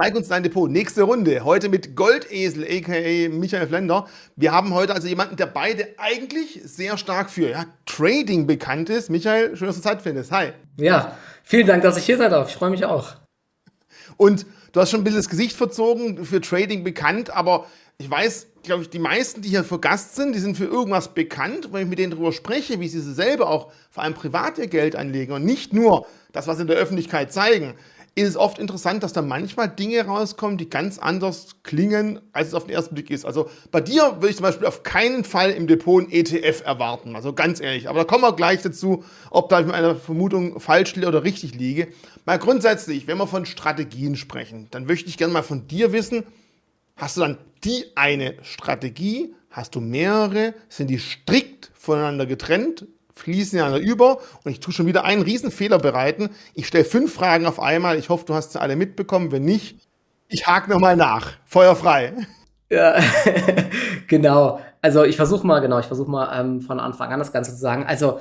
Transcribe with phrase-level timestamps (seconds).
[0.00, 0.70] Zeig uns dein Depot.
[0.70, 1.42] Nächste Runde.
[1.42, 3.28] Heute mit Goldesel, a.k.a.
[3.30, 4.06] Michael Flender.
[4.36, 9.10] Wir haben heute also jemanden, der beide eigentlich sehr stark für ja, Trading bekannt ist.
[9.10, 10.30] Michael, schön, dass du Zeit findest.
[10.30, 10.52] Hi.
[10.76, 12.48] Ja, vielen Dank, dass ich hier sein darf.
[12.48, 13.16] Ich freue mich auch.
[14.16, 17.66] Und du hast schon ein bisschen das Gesicht verzogen, für Trading bekannt, aber
[17.98, 21.08] ich weiß, glaube ich, die meisten, die hier für Gast sind, die sind für irgendwas
[21.08, 21.72] bekannt.
[21.72, 24.94] Wenn ich mit denen darüber spreche, wie sie selber auch vor allem privat ihr Geld
[24.94, 27.74] anlegen und nicht nur das, was sie in der Öffentlichkeit zeigen,
[28.18, 32.54] ist es oft interessant, dass da manchmal Dinge rauskommen, die ganz anders klingen, als es
[32.54, 33.24] auf den ersten Blick ist.
[33.24, 37.16] Also bei dir würde ich zum Beispiel auf keinen Fall im Depot ein ETF erwarten.
[37.16, 37.88] Also ganz ehrlich.
[37.88, 41.24] Aber da kommen wir gleich dazu, ob da ich mit einer Vermutung falsch liege oder
[41.24, 41.88] richtig liege.
[42.24, 46.24] Mal grundsätzlich, wenn wir von Strategien sprechen, dann möchte ich gerne mal von dir wissen,
[46.96, 49.34] hast du dann die eine Strategie?
[49.50, 50.54] Hast du mehrere?
[50.68, 52.86] Sind die strikt voneinander getrennt?
[53.18, 56.30] Fließen ja über und ich tue schon wieder einen riesen Fehler bereiten.
[56.54, 57.98] Ich stelle fünf Fragen auf einmal.
[57.98, 59.32] Ich hoffe, du hast sie alle mitbekommen.
[59.32, 59.76] Wenn nicht,
[60.28, 61.32] ich hake nochmal nach.
[61.44, 62.14] Feuer frei.
[62.70, 63.00] Ja,
[64.08, 64.60] genau.
[64.80, 67.58] Also ich versuche mal, genau, ich versuche mal ähm, von Anfang an das Ganze zu
[67.58, 67.84] sagen.
[67.86, 68.20] Also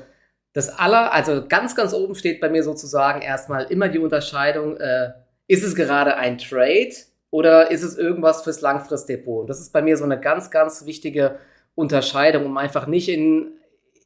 [0.54, 5.12] das aller, also ganz, ganz oben steht bei mir sozusagen erstmal immer die Unterscheidung, äh,
[5.48, 6.94] ist es gerade ein Trade
[7.30, 9.42] oder ist es irgendwas fürs Langfristdepot?
[9.42, 11.38] Und das ist bei mir so eine ganz, ganz wichtige
[11.76, 13.52] Unterscheidung, um einfach nicht in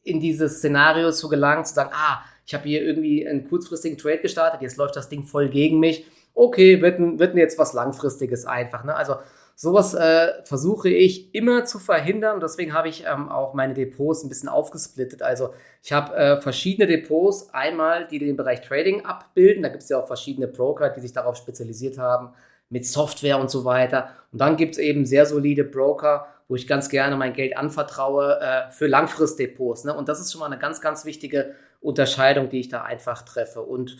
[0.03, 4.19] in dieses Szenario zu gelangen, zu sagen, ah, ich habe hier irgendwie einen kurzfristigen Trade
[4.19, 6.05] gestartet, jetzt läuft das Ding voll gegen mich.
[6.33, 8.83] Okay, wird, wird jetzt was Langfristiges einfach.
[8.83, 8.95] Ne?
[8.95, 9.15] Also
[9.55, 12.39] sowas äh, versuche ich immer zu verhindern.
[12.39, 15.21] Deswegen habe ich ähm, auch meine Depots ein bisschen aufgesplittet.
[15.21, 17.53] Also ich habe äh, verschiedene Depots.
[17.53, 19.63] Einmal, die den Bereich Trading abbilden.
[19.63, 22.29] Da gibt es ja auch verschiedene Broker, die sich darauf spezialisiert haben,
[22.69, 24.09] mit Software und so weiter.
[24.31, 28.37] Und dann gibt es eben sehr solide Broker, wo ich ganz gerne mein Geld anvertraue
[28.41, 29.85] äh, für Langfristdepots.
[29.85, 29.95] Ne?
[29.95, 33.61] Und das ist schon mal eine ganz, ganz wichtige Unterscheidung, die ich da einfach treffe.
[33.61, 33.95] Und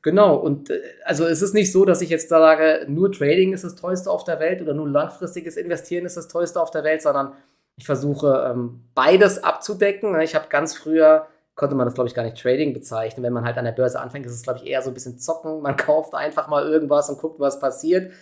[0.00, 3.64] genau, und äh, also es ist nicht so, dass ich jetzt sage, nur Trading ist
[3.64, 7.02] das Tollste auf der Welt oder nur langfristiges Investieren ist das Tollste auf der Welt,
[7.02, 7.32] sondern
[7.76, 10.12] ich versuche ähm, beides abzudecken.
[10.12, 10.22] Ne?
[10.22, 11.26] Ich habe ganz früher
[11.56, 13.24] konnte man das, glaube ich, gar nicht Trading bezeichnen.
[13.24, 15.18] Wenn man halt an der Börse anfängt, ist es, glaube ich, eher so ein bisschen
[15.18, 15.62] zocken.
[15.62, 18.12] Man kauft einfach mal irgendwas und guckt, was passiert.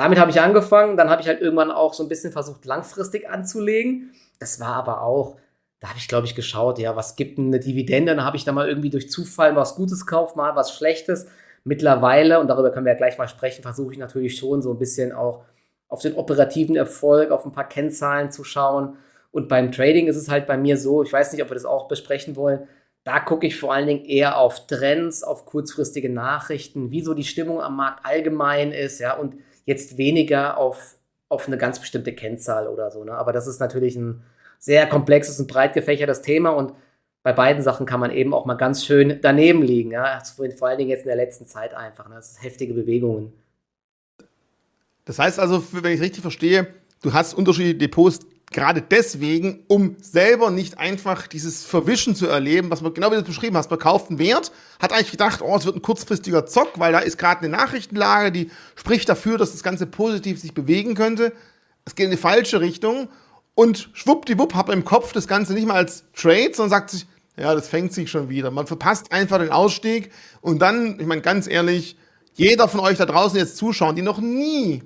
[0.00, 0.96] Damit habe ich angefangen.
[0.96, 4.14] Dann habe ich halt irgendwann auch so ein bisschen versucht, langfristig anzulegen.
[4.38, 5.36] Das war aber auch,
[5.78, 8.16] da habe ich, glaube ich, geschaut, ja, was gibt denn eine Dividende?
[8.16, 11.26] Dann habe ich da mal irgendwie durch Zufall was Gutes gekauft, mal was Schlechtes.
[11.64, 14.78] Mittlerweile, und darüber können wir ja gleich mal sprechen, versuche ich natürlich schon so ein
[14.78, 15.44] bisschen auch
[15.88, 18.96] auf den operativen Erfolg, auf ein paar Kennzahlen zu schauen.
[19.32, 21.66] Und beim Trading ist es halt bei mir so, ich weiß nicht, ob wir das
[21.66, 22.66] auch besprechen wollen,
[23.04, 27.24] da gucke ich vor allen Dingen eher auf Trends, auf kurzfristige Nachrichten, wie so die
[27.24, 29.34] Stimmung am Markt allgemein ist, ja, und
[29.64, 30.96] jetzt weniger auf,
[31.28, 33.04] auf eine ganz bestimmte Kennzahl oder so.
[33.04, 33.12] Ne?
[33.12, 34.22] Aber das ist natürlich ein
[34.58, 36.74] sehr komplexes und breit gefächertes Thema und
[37.22, 39.90] bei beiden Sachen kann man eben auch mal ganz schön daneben liegen.
[39.90, 40.22] Ja?
[40.56, 42.08] Vor allen Dingen jetzt in der letzten Zeit einfach.
[42.08, 42.14] Ne?
[42.14, 43.32] Das sind heftige Bewegungen.
[45.04, 46.68] Das heißt also, wenn ich richtig verstehe,
[47.02, 52.80] du hast unterschiedliche Depots gerade deswegen, um selber nicht einfach dieses Verwischen zu erleben, was
[52.82, 54.50] man genau wie du beschrieben hast, man kauft einen Wert,
[54.80, 58.32] hat eigentlich gedacht, oh, es wird ein kurzfristiger Zock, weil da ist gerade eine Nachrichtenlage,
[58.32, 61.32] die spricht dafür, dass das Ganze positiv sich bewegen könnte.
[61.84, 63.08] Es geht in die falsche Richtung
[63.54, 67.06] und schwuppdiwupp hat man im Kopf das Ganze nicht mal als Trade, sondern sagt sich,
[67.36, 68.50] ja, das fängt sich schon wieder.
[68.50, 70.10] Man verpasst einfach den Ausstieg
[70.40, 71.96] und dann, ich meine ganz ehrlich,
[72.34, 74.82] jeder von euch da draußen jetzt zuschauen, die noch nie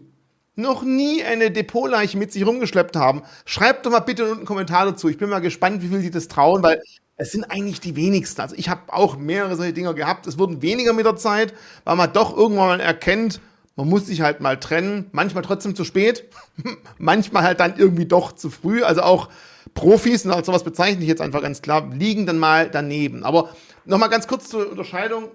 [0.56, 5.08] noch nie eine Depotleiche mit sich rumgeschleppt haben, schreibt doch mal bitte einen Kommentar dazu.
[5.08, 6.80] Ich bin mal gespannt, wie viel die das trauen, weil
[7.16, 8.40] es sind eigentlich die wenigsten.
[8.40, 10.26] Also ich habe auch mehrere solche Dinger gehabt.
[10.26, 11.54] Es wurden weniger mit der Zeit,
[11.84, 13.40] weil man doch irgendwann mal erkennt,
[13.76, 15.08] man muss sich halt mal trennen.
[15.12, 16.24] Manchmal trotzdem zu spät,
[16.98, 18.82] manchmal halt dann irgendwie doch zu früh.
[18.82, 19.28] Also auch
[19.74, 23.24] Profis, und als sowas bezeichne ich jetzt einfach ganz klar, liegen dann mal daneben.
[23.24, 23.50] Aber
[23.84, 25.30] nochmal ganz kurz zur Unterscheidung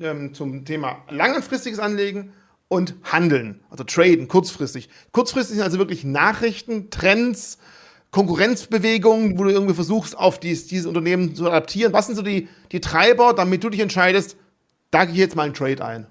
[0.00, 2.32] ähm, zum Thema langfristiges Anlegen
[2.74, 4.88] und Handeln, also Traden, kurzfristig.
[5.12, 7.58] Kurzfristig sind also wirklich Nachrichten, Trends,
[8.10, 11.92] Konkurrenzbewegungen, wo du irgendwie versuchst, auf dies, dieses Unternehmen zu adaptieren.
[11.92, 14.36] Was sind so die, die Treiber, damit du dich entscheidest,
[14.90, 16.06] da gehe ich jetzt mal einen Trade ein?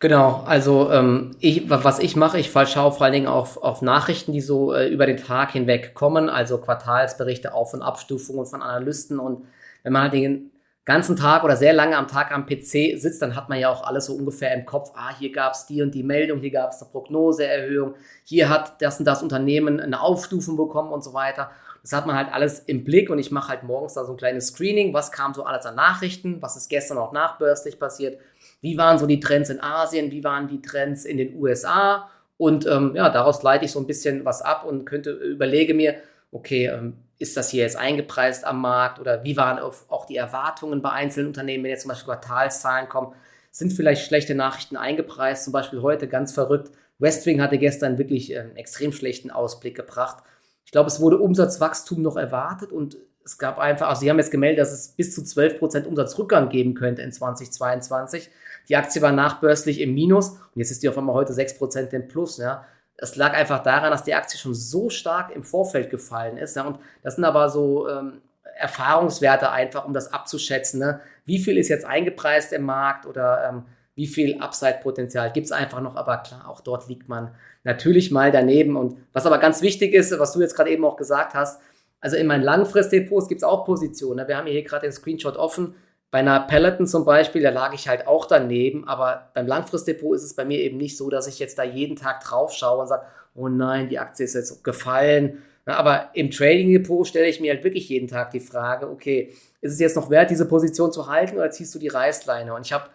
[0.00, 4.32] Genau, also ähm, ich, was ich mache, ich schaue vor allen Dingen auf, auf Nachrichten,
[4.32, 9.20] die so äh, über den Tag hinweg kommen, also Quartalsberichte, Auf- und Abstufungen von Analysten
[9.20, 9.44] und
[9.82, 10.50] wenn man halt den
[10.90, 13.84] ganzen Tag oder sehr lange am Tag am PC sitzt, dann hat man ja auch
[13.84, 14.90] alles so ungefähr im Kopf.
[14.96, 17.94] Ah, hier gab es die und die Meldung, hier gab es eine Prognoseerhöhung,
[18.24, 21.52] hier hat das und das Unternehmen eine Aufstufung bekommen und so weiter.
[21.82, 24.16] Das hat man halt alles im Blick und ich mache halt morgens da so ein
[24.16, 24.92] kleines Screening.
[24.92, 26.42] Was kam so alles an Nachrichten?
[26.42, 28.18] Was ist gestern auch nachbörslich passiert?
[28.60, 30.10] Wie waren so die Trends in Asien?
[30.10, 32.10] Wie waren die Trends in den USA?
[32.36, 35.94] Und ähm, ja, daraus leite ich so ein bisschen was ab und könnte überlege mir,
[36.32, 40.82] okay, ähm, ist das hier jetzt eingepreist am Markt oder wie waren auch die Erwartungen
[40.82, 43.14] bei einzelnen Unternehmen, wenn jetzt zum Beispiel Quartalszahlen kommen?
[43.50, 45.44] sind vielleicht schlechte Nachrichten eingepreist.
[45.44, 46.70] Zum Beispiel heute ganz verrückt.
[46.98, 50.22] Westwing hatte gestern wirklich einen extrem schlechten Ausblick gebracht.
[50.64, 54.30] Ich glaube, es wurde Umsatzwachstum noch erwartet und es gab einfach, also sie haben jetzt
[54.30, 58.30] gemeldet, dass es bis zu 12% Umsatzrückgang geben könnte in 2022.
[58.68, 62.08] Die Aktie war nachbörslich im Minus und jetzt ist die auf einmal heute 6% im
[62.08, 62.38] Plus.
[62.38, 62.64] Ja.
[63.00, 66.56] Es lag einfach daran, dass die Aktie schon so stark im Vorfeld gefallen ist.
[66.56, 66.64] Ja.
[66.64, 68.20] Und das sind aber so ähm,
[68.56, 70.80] Erfahrungswerte einfach, um das abzuschätzen.
[70.80, 71.00] Ne?
[71.24, 73.64] Wie viel ist jetzt eingepreist im Markt oder ähm,
[73.94, 78.30] wie viel Upside-Potenzial gibt es einfach noch, aber klar, auch dort liegt man natürlich mal
[78.30, 78.76] daneben.
[78.76, 81.60] Und was aber ganz wichtig ist, was du jetzt gerade eben auch gesagt hast,
[82.00, 84.16] also in meinen Langfristdepots gibt es auch Positionen.
[84.16, 84.28] Ne?
[84.28, 85.74] Wir haben hier gerade den Screenshot offen.
[86.10, 90.24] Bei einer Peloton zum Beispiel, da lag ich halt auch daneben, aber beim Langfristdepot ist
[90.24, 92.88] es bei mir eben nicht so, dass ich jetzt da jeden Tag drauf schaue und
[92.88, 95.42] sage, oh nein, die Aktie ist jetzt gefallen.
[95.66, 99.74] Aber im Trading Depot stelle ich mir halt wirklich jeden Tag die Frage, okay, ist
[99.74, 102.54] es jetzt noch wert, diese Position zu halten oder ziehst du die Reißleine?
[102.54, 102.90] Und ich habe,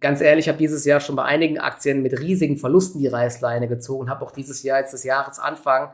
[0.00, 3.68] ganz ehrlich, ich habe dieses Jahr schon bei einigen Aktien mit riesigen Verlusten die Reißleine
[3.68, 5.92] gezogen, habe auch dieses Jahr jetzt des Jahresanfang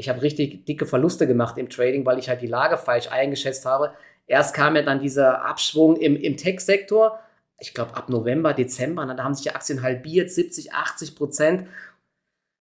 [0.00, 3.66] ich habe richtig dicke Verluste gemacht im Trading, weil ich halt die Lage falsch eingeschätzt
[3.66, 3.92] habe.
[4.30, 7.18] Erst kam ja dann dieser Abschwung im, im Tech-Sektor,
[7.58, 11.66] ich glaube ab November, Dezember, da haben sich die Aktien halbiert, 70, 80 Prozent.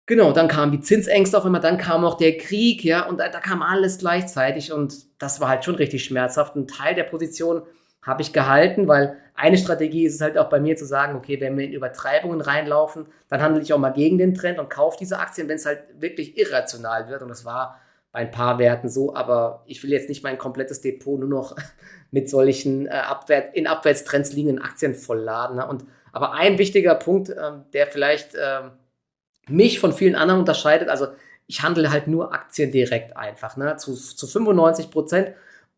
[0.08, 3.30] Genau, dann kamen die Zinsängste auf einmal, dann kam auch der Krieg, ja, und da,
[3.30, 6.56] da kam alles gleichzeitig und das war halt schon richtig schmerzhaft.
[6.56, 7.62] Ein Teil der Position
[8.02, 11.40] habe ich gehalten, weil eine Strategie ist es halt auch bei mir zu sagen, okay,
[11.40, 14.98] wenn wir in Übertreibungen reinlaufen, dann handle ich auch mal gegen den Trend und kaufe
[15.00, 17.22] diese Aktien, wenn es halt wirklich irrational wird.
[17.22, 17.80] Und das war
[18.12, 21.56] bei ein paar Werten so, aber ich will jetzt nicht mein komplettes Depot nur noch
[22.12, 25.58] mit solchen äh, Abwärt, in Abwärtstrends liegenden Aktien vollladen.
[25.58, 25.68] Ne?
[25.68, 28.72] Und, aber ein wichtiger Punkt, ähm, der vielleicht ähm,
[29.48, 31.08] mich von vielen anderen unterscheidet, also
[31.46, 33.76] ich handle halt nur Aktien direkt einfach, ne?
[33.78, 35.32] zu, zu 95 Prozent.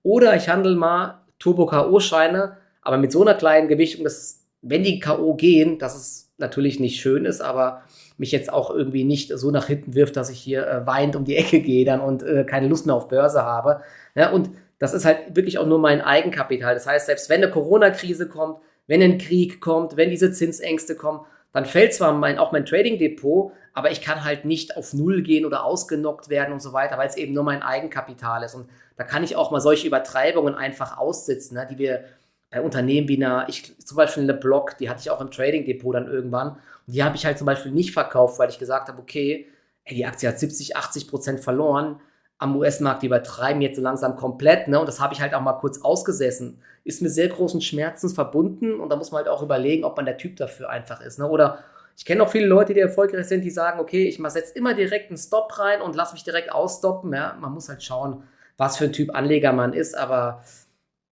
[0.04, 5.36] Oder ich handle mal Turbo-K.O.-Scheine, aber mit so einer kleinen Gewichtung, dass, wenn die K.O.
[5.36, 7.84] gehen, dass es natürlich nicht schön ist, aber
[8.22, 11.26] mich jetzt auch irgendwie nicht so nach hinten wirft, dass ich hier äh, weinend um
[11.26, 13.82] die Ecke gehe dann und äh, keine Lust mehr auf Börse habe.
[14.16, 16.76] Ja, und das ist halt wirklich auch nur mein Eigenkapital.
[16.76, 21.22] Das heißt, selbst wenn eine Corona-Krise kommt, wenn ein Krieg kommt, wenn diese Zinsängste kommen,
[21.52, 25.46] dann fällt zwar mein, auch mein Trading-Depot, aber ich kann halt nicht auf Null gehen
[25.46, 28.54] oder ausgenockt werden und so weiter, weil es eben nur mein Eigenkapital ist.
[28.54, 32.04] Und da kann ich auch mal solche Übertreibungen einfach aussitzen, ne, die wir
[32.52, 35.66] bei Unternehmen wie einer, ich, zum Beispiel eine Block, die hatte ich auch im Trading
[35.66, 36.58] Depot dann irgendwann.
[36.92, 39.48] Die habe ich halt zum Beispiel nicht verkauft, weil ich gesagt habe, okay,
[39.86, 42.00] ey, die Aktie hat 70, 80 Prozent verloren.
[42.38, 44.80] Am US-Markt, die übertreiben jetzt so langsam komplett, ne?
[44.80, 46.62] Und das habe ich halt auch mal kurz ausgesessen.
[46.84, 50.06] Ist mit sehr großen Schmerzen verbunden und da muss man halt auch überlegen, ob man
[50.06, 51.30] der Typ dafür einfach ist, ne?
[51.30, 51.64] Oder
[52.02, 55.12] ich kenne auch viele Leute, die erfolgreich sind, die sagen, okay, ich setze immer direkt
[55.12, 57.14] einen Stop rein und lasse mich direkt ausstoppen.
[57.14, 57.38] Ja?
[57.40, 58.24] Man muss halt schauen,
[58.58, 60.44] was für ein Typ Anleger man ist, aber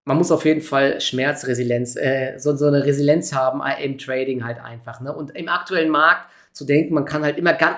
[0.05, 4.43] man muss auf jeden Fall Schmerzresilienz, äh, so, so eine Resilienz haben äh, im Trading
[4.43, 5.01] halt einfach.
[5.01, 5.13] Ne?
[5.13, 7.77] Und im aktuellen Markt zu denken, man kann halt immer ganz.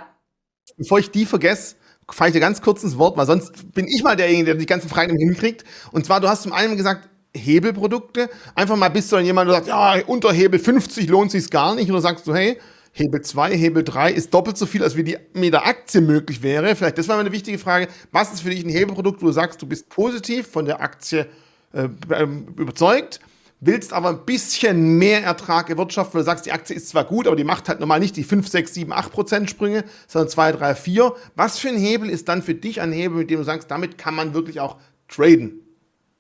[0.77, 1.75] Bevor ich die vergesse,
[2.09, 4.65] fahre ich dir ganz kurz ins Wort, weil sonst bin ich mal derjenige, der die
[4.65, 5.63] ganzen Fragen hinkriegt.
[5.91, 8.29] Und zwar, du hast zum einen gesagt, Hebelprodukte.
[8.56, 11.75] Einfach mal bist du dann jemand, der sagt, ja, unter Hebel 50 lohnt sich gar
[11.75, 11.89] nicht.
[11.89, 12.57] Oder sagst du, hey,
[12.94, 16.44] Hebel 2, Hebel 3 ist doppelt so viel, als wie die mit der Aktie möglich
[16.44, 16.75] wäre.
[16.75, 17.88] Vielleicht, das war eine wichtige Frage.
[18.12, 21.27] Was ist für dich ein Hebelprodukt, wo du sagst, du bist positiv von der Aktie
[21.73, 23.19] äh, ähm, überzeugt,
[23.59, 27.27] willst aber ein bisschen mehr Ertrag erwirtschaften, weil du sagst, die Aktie ist zwar gut,
[27.27, 30.51] aber die macht halt normal nicht die 5, 6, 7, 8 Prozent Sprünge, sondern 2,
[30.53, 31.13] 3, 4.
[31.36, 33.98] Was für ein Hebel ist dann für dich ein Hebel, mit dem du sagst, damit
[33.98, 35.62] kann man wirklich auch traden?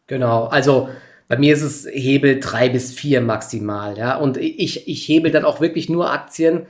[0.07, 0.89] Genau, also
[1.27, 4.17] bei mir ist es Hebel 3 bis 4 maximal, ja.
[4.17, 6.67] Und ich, ich hebel dann auch wirklich nur Aktien,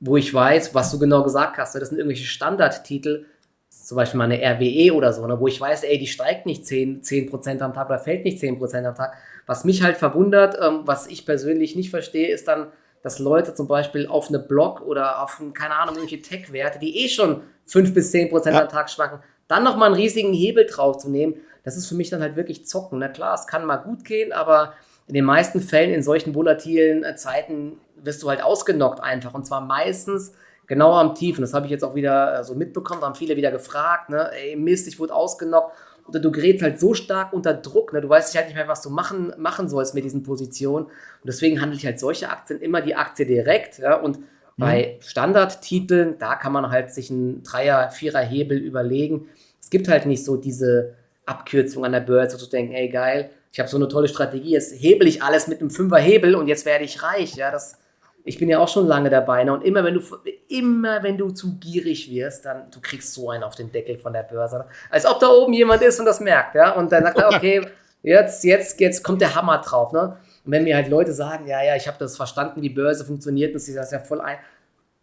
[0.00, 1.74] wo ich weiß, was du genau gesagt hast.
[1.74, 3.26] Das sind irgendwelche Standardtitel,
[3.70, 6.66] zum Beispiel mal eine RWE oder so, ne, wo ich weiß, ey, die steigt nicht
[6.66, 9.16] 10, 10% am Tag oder fällt nicht 10% am Tag.
[9.46, 12.68] Was mich halt verwundert, ähm, was ich persönlich nicht verstehe, ist dann,
[13.02, 17.08] dass Leute zum Beispiel auf eine Block oder auf, keine Ahnung, irgendwelche Tech-Werte, die eh
[17.08, 18.62] schon 5 bis 10% ja.
[18.62, 22.10] am Tag schwanken, dann nochmal einen riesigen Hebel drauf zu nehmen, das ist für mich
[22.10, 22.98] dann halt wirklich zocken.
[22.98, 24.74] Na klar, es kann mal gut gehen, aber
[25.06, 29.34] in den meisten Fällen in solchen volatilen äh, Zeiten wirst du halt ausgenockt einfach.
[29.34, 30.32] Und zwar meistens
[30.70, 31.40] genau am Tiefen.
[31.40, 34.30] Das habe ich jetzt auch wieder äh, so mitbekommen, da haben viele wieder gefragt, ne,
[34.32, 35.76] ey Mist, ich wurde ausgenockt.
[36.06, 38.80] Oder du gerätst halt so stark unter Druck, ne, du weißt halt nicht mehr, was
[38.80, 40.86] du machen, machen sollst mit diesen Positionen.
[40.86, 43.78] Und deswegen handle ich halt solche Aktien immer die Aktie direkt.
[43.78, 44.24] Ja, und mhm.
[44.58, 49.28] bei Standardtiteln, da kann man halt sich einen Dreier-, Vierer-Hebel überlegen.
[49.60, 50.94] Es gibt halt nicht so diese
[51.26, 54.72] Abkürzung an der Börse, zu denken, ey geil, ich habe so eine tolle Strategie, jetzt
[54.72, 57.34] hebel ich alles mit einem Fünfer-Hebel und jetzt werde ich reich.
[57.34, 57.79] Ja, das
[58.24, 59.44] ich bin ja auch schon lange dabei.
[59.44, 59.52] Ne?
[59.52, 60.00] Und immer wenn du
[60.48, 64.12] immer wenn du zu gierig wirst, dann du kriegst so einen auf den Deckel von
[64.12, 64.58] der Börse.
[64.58, 64.66] Ne?
[64.90, 66.72] Als ob da oben jemand ist und das merkt, ja.
[66.72, 67.66] Und dann sagt er, okay,
[68.02, 69.92] jetzt, jetzt, jetzt kommt der Hammer drauf.
[69.92, 70.16] Ne?
[70.44, 73.54] Und wenn mir halt Leute sagen, ja, ja, ich habe das verstanden, wie Börse funktioniert,
[73.54, 74.38] und sie das ja voll ein,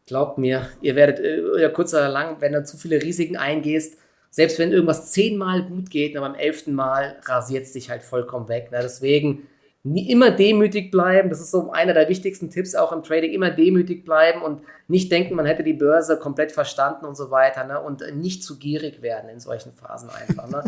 [0.05, 4.59] glaubt mir, ihr werdet äh, kurz oder lang, wenn du zu viele Risiken eingehst, selbst
[4.59, 8.71] wenn irgendwas zehnmal gut geht, aber beim elften Mal rasiert es dich halt vollkommen weg.
[8.71, 8.79] Ne?
[8.81, 9.47] Deswegen
[9.83, 11.29] nie, immer demütig bleiben.
[11.29, 13.31] Das ist so einer der wichtigsten Tipps auch im Trading.
[13.31, 17.63] Immer demütig bleiben und nicht denken, man hätte die Börse komplett verstanden und so weiter.
[17.65, 17.79] Ne?
[17.81, 20.49] Und nicht zu gierig werden in solchen Phasen einfach.
[20.49, 20.63] Ne?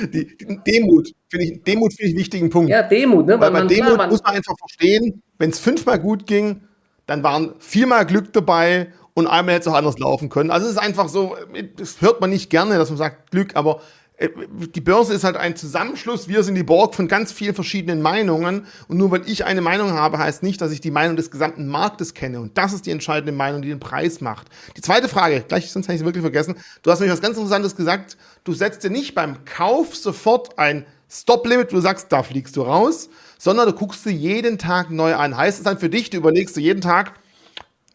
[0.12, 2.70] Die, Demut finde ich, Demut finde ich einen wichtigen Punkt.
[2.70, 3.26] Ja, Demut.
[3.26, 3.38] Ne?
[3.40, 6.62] Weil bei Demut klar, man, muss man einfach verstehen, wenn es fünfmal gut ging,
[7.06, 10.50] dann waren viermal Glück dabei und einmal hätte es auch anders laufen können.
[10.50, 11.36] Also es ist einfach so,
[11.76, 13.80] das hört man nicht gerne, dass man sagt Glück, aber
[14.20, 18.66] die Börse ist halt ein Zusammenschluss, wir sind die Borg von ganz vielen verschiedenen Meinungen
[18.86, 21.66] und nur weil ich eine Meinung habe, heißt nicht, dass ich die Meinung des gesamten
[21.66, 24.46] Marktes kenne und das ist die entscheidende Meinung, die den Preis macht.
[24.76, 27.36] Die zweite Frage, gleich, sonst habe ich es wirklich vergessen, du hast nämlich was ganz
[27.36, 32.22] Interessantes gesagt, du setzt dir nicht beim Kauf sofort ein Stop-Limit, wo du sagst, da
[32.22, 35.36] fliegst du raus, sondern du guckst dir jeden Tag neu an.
[35.36, 37.14] Heißt es dann für dich, du überlegst dir jeden Tag,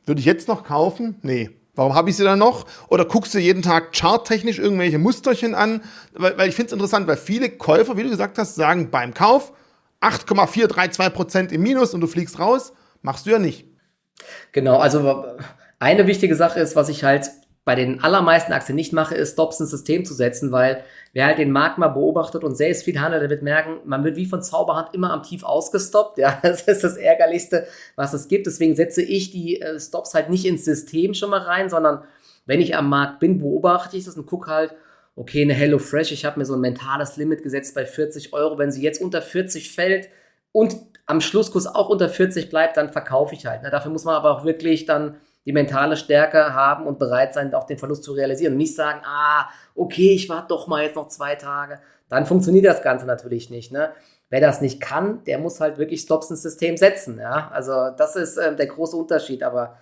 [0.06, 1.16] würde ich jetzt noch kaufen?
[1.22, 1.59] Nee.
[1.80, 2.66] Warum habe ich sie dann noch?
[2.90, 5.82] Oder guckst du jeden Tag charttechnisch irgendwelche Musterchen an?
[6.12, 9.14] Weil, weil ich finde es interessant, weil viele Käufer, wie du gesagt hast, sagen beim
[9.14, 9.54] Kauf
[10.02, 12.74] 8,432% im Minus und du fliegst raus.
[13.02, 13.66] Machst du ja nicht.
[14.52, 15.24] Genau, also
[15.80, 17.30] eine wichtige Sache ist, was ich halt
[17.70, 20.84] bei den allermeisten Aktien nicht mache, ist Stops ins System zu setzen, weil
[21.14, 24.16] wer halt den Markt mal beobachtet und selbst viel handelt, der wird merken, man wird
[24.16, 26.18] wie von Zauberhand immer am Tief ausgestoppt.
[26.18, 28.48] Ja, das ist das Ärgerlichste, was es gibt.
[28.48, 32.02] Deswegen setze ich die äh, Stops halt nicht ins System schon mal rein, sondern
[32.48, 34.74] wenn ich am Markt bin, beobachte ich das und gucke halt,
[35.16, 38.58] okay, eine Hello Fresh, ich habe mir so ein mentales Limit gesetzt bei 40 Euro.
[38.58, 40.10] Wenn sie jetzt unter 40 fällt
[40.52, 43.62] und am Schlusskurs auch unter 40 bleibt, dann verkaufe ich halt.
[43.62, 43.70] Ne?
[43.70, 47.66] Dafür muss man aber auch wirklich dann die mentale Stärke haben und bereit sein, auch
[47.66, 48.54] den Verlust zu realisieren.
[48.54, 51.80] Und nicht sagen, ah, okay, ich warte doch mal jetzt noch zwei Tage.
[52.10, 53.72] Dann funktioniert das Ganze natürlich nicht.
[53.72, 53.92] Ne?
[54.30, 57.20] Wer das nicht kann, der muss halt wirklich Stops ins System setzen.
[57.20, 57.50] Ja?
[57.54, 59.44] Also das ist äh, der große Unterschied.
[59.44, 59.78] Aber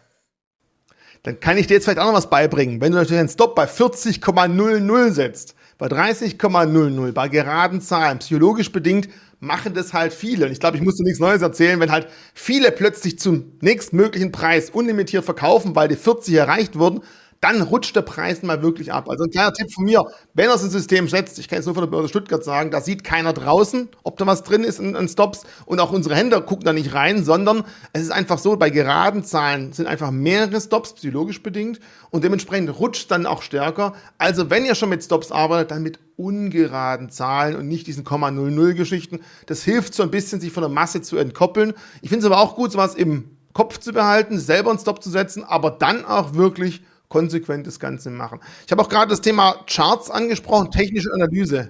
[1.23, 2.79] dann kann ich dir jetzt vielleicht auch noch was beibringen.
[2.79, 9.09] Wenn du natürlich einen Stop bei 40,00 setzt, bei 30,00, bei geraden Zahlen, psychologisch bedingt,
[9.39, 10.45] machen das halt viele.
[10.45, 14.31] Und ich glaube, ich muss dir nichts Neues erzählen, wenn halt viele plötzlich zum nächstmöglichen
[14.31, 17.01] Preis unlimitiert verkaufen, weil die 40 erreicht wurden,
[17.41, 19.09] dann rutscht der Preis mal wirklich ab.
[19.09, 20.03] Also ein kleiner Tipp von mir,
[20.33, 22.71] wenn er es ins System setzt, ich kann es nur von der Börse Stuttgart sagen,
[22.71, 26.41] da sieht keiner draußen, ob da was drin ist in Stops und auch unsere Händler
[26.41, 27.63] gucken da nicht rein, sondern
[27.93, 31.79] es ist einfach so, bei geraden Zahlen sind einfach mehrere Stops psychologisch bedingt
[32.09, 33.93] und dementsprechend rutscht dann auch stärker.
[34.17, 38.31] Also wenn ihr schon mit Stops arbeitet, dann mit ungeraden Zahlen und nicht diesen Komma
[38.31, 39.19] 00 Geschichten.
[39.45, 41.73] Das hilft so ein bisschen, sich von der Masse zu entkoppeln.
[42.01, 45.11] Ich finde es aber auch gut, sowas im Kopf zu behalten, selber einen Stop zu
[45.11, 48.39] setzen, aber dann auch wirklich konsequent das Ganze machen.
[48.65, 51.69] Ich habe auch gerade das Thema Charts angesprochen, technische Analyse.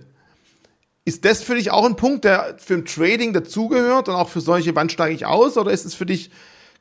[1.05, 4.41] Ist das für dich auch ein Punkt, der für ein Trading dazugehört und auch für
[4.41, 6.31] solche, wann steige ich aus, oder ist es für dich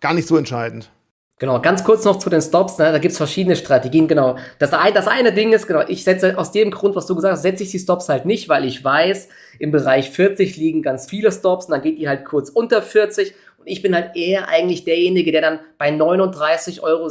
[0.01, 0.91] gar nicht so entscheidend?
[1.39, 2.91] Genau, ganz kurz noch zu den Stops, ne?
[2.91, 4.39] da gibt's verschiedene Strategien, genau.
[4.59, 7.43] Das, das eine Ding ist, genau, ich setze aus dem Grund, was du gesagt hast,
[7.43, 11.31] setze ich die Stops halt nicht, weil ich weiß, im Bereich 40 liegen ganz viele
[11.31, 13.35] Stops und dann geht die halt kurz unter 40
[13.67, 17.11] ich bin halt eher eigentlich derjenige, der dann bei 39,86 Euro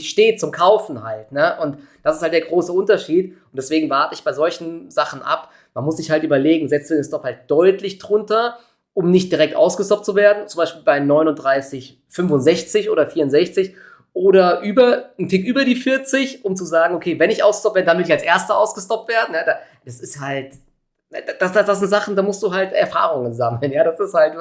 [0.00, 1.32] steht zum Kaufen halt.
[1.32, 1.56] Ne?
[1.60, 3.32] Und das ist halt der große Unterschied.
[3.32, 5.50] Und deswegen warte ich bei solchen Sachen ab.
[5.74, 8.58] Man muss sich halt überlegen, setzt du den Stop halt deutlich drunter,
[8.94, 10.48] um nicht direkt ausgestoppt zu werden.
[10.48, 13.74] Zum Beispiel bei 39,65 oder 64
[14.14, 17.86] oder über, ein Tick über die 40, um zu sagen, okay, wenn ich ausstoppe werde,
[17.86, 19.32] dann will ich als Erster ausgestoppt werden.
[19.32, 19.44] Ne?
[19.84, 20.54] Das ist halt,
[21.38, 24.34] das, das, das sind Sachen, da musst du halt Erfahrungen sammeln, ja, das ist halt,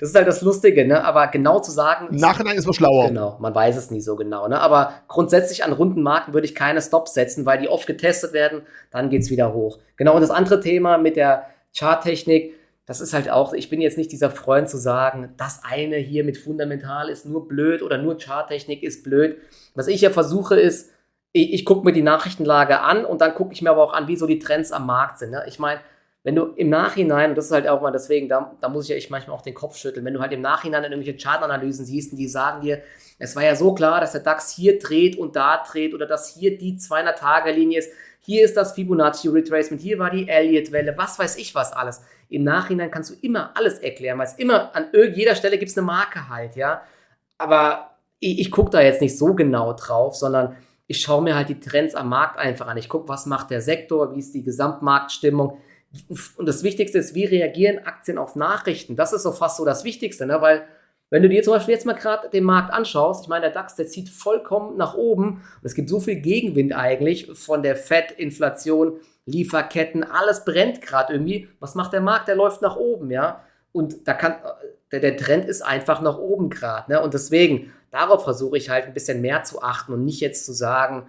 [0.00, 2.08] das ist halt das Lustige, ne, aber genau zu sagen.
[2.10, 3.08] Im Nachhinein ist man schlauer.
[3.08, 6.54] Genau, man weiß es nie so genau, ne, aber grundsätzlich an runden Marken würde ich
[6.54, 9.78] keine Stops setzen, weil die oft getestet werden, dann geht's wieder hoch.
[9.96, 11.46] Genau, und das andere Thema mit der
[11.76, 12.54] Charttechnik,
[12.86, 16.24] das ist halt auch, ich bin jetzt nicht dieser Freund zu sagen, das eine hier
[16.24, 19.36] mit Fundamental ist nur blöd oder nur Charttechnik ist blöd.
[19.74, 20.90] Was ich ja versuche ist,
[21.32, 24.08] ich, ich gucke mir die Nachrichtenlage an und dann gucke ich mir aber auch an,
[24.08, 25.30] wie so die Trends am Markt sind.
[25.30, 25.44] Ne?
[25.46, 25.80] Ich meine,
[26.28, 28.90] wenn du im Nachhinein, und das ist halt auch mal deswegen, da, da muss ich
[28.90, 31.86] ja ich manchmal auch den Kopf schütteln, wenn du halt im Nachhinein in irgendwelche Chartanalysen
[31.86, 32.82] siehst und die sagen dir,
[33.18, 36.34] es war ja so klar, dass der DAX hier dreht und da dreht oder dass
[36.34, 41.38] hier die 200-Tage-Linie ist, hier ist das Fibonacci Retracement, hier war die Elliott-Welle, was weiß
[41.38, 42.02] ich was alles.
[42.28, 45.78] Im Nachhinein kannst du immer alles erklären, weil es immer an jeder Stelle gibt es
[45.78, 46.82] eine Marke halt, ja.
[47.38, 50.56] Aber ich, ich gucke da jetzt nicht so genau drauf, sondern
[50.88, 52.76] ich schaue mir halt die Trends am Markt einfach an.
[52.76, 55.56] Ich gucke, was macht der Sektor, wie ist die Gesamtmarktstimmung,
[56.36, 58.96] und das Wichtigste ist, wie reagieren Aktien auf Nachrichten?
[58.96, 60.40] Das ist so fast so das Wichtigste, ne?
[60.40, 60.66] weil
[61.10, 63.76] wenn du dir zum Beispiel jetzt mal gerade den Markt anschaust, ich meine, der DAX,
[63.76, 68.10] der zieht vollkommen nach oben und es gibt so viel Gegenwind eigentlich von der Fed,
[68.12, 71.48] Inflation, Lieferketten, alles brennt gerade irgendwie.
[71.60, 72.28] Was macht der Markt?
[72.28, 73.42] Der läuft nach oben, ja.
[73.72, 74.36] Und da kann,
[74.92, 76.92] der, der Trend ist einfach nach oben gerade.
[76.92, 77.02] Ne?
[77.02, 80.52] Und deswegen, darauf versuche ich halt ein bisschen mehr zu achten und nicht jetzt zu
[80.52, 81.06] sagen,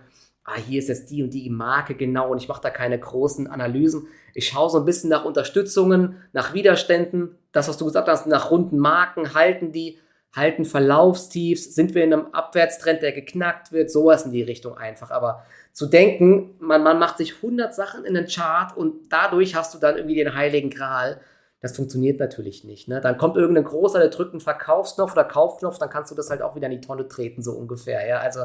[0.55, 3.47] ah, hier ist jetzt die und die Marke genau und ich mache da keine großen
[3.47, 4.07] Analysen.
[4.33, 8.51] Ich schaue so ein bisschen nach Unterstützungen, nach Widerständen, das, was du gesagt hast, nach
[8.51, 9.99] runden Marken, halten die,
[10.35, 15.11] halten Verlaufstiefs, sind wir in einem Abwärtstrend, der geknackt wird, sowas in die Richtung einfach.
[15.11, 19.73] Aber zu denken, man, man macht sich 100 Sachen in den Chart und dadurch hast
[19.73, 21.19] du dann irgendwie den heiligen Gral,
[21.61, 22.87] das funktioniert natürlich nicht.
[22.87, 23.01] Ne?
[23.01, 26.41] Dann kommt irgendein großer, der drückt einen Verkaufsknopf oder Kaufknopf, dann kannst du das halt
[26.41, 28.07] auch wieder in die Tonne treten, so ungefähr.
[28.07, 28.19] Ja?
[28.19, 28.41] Also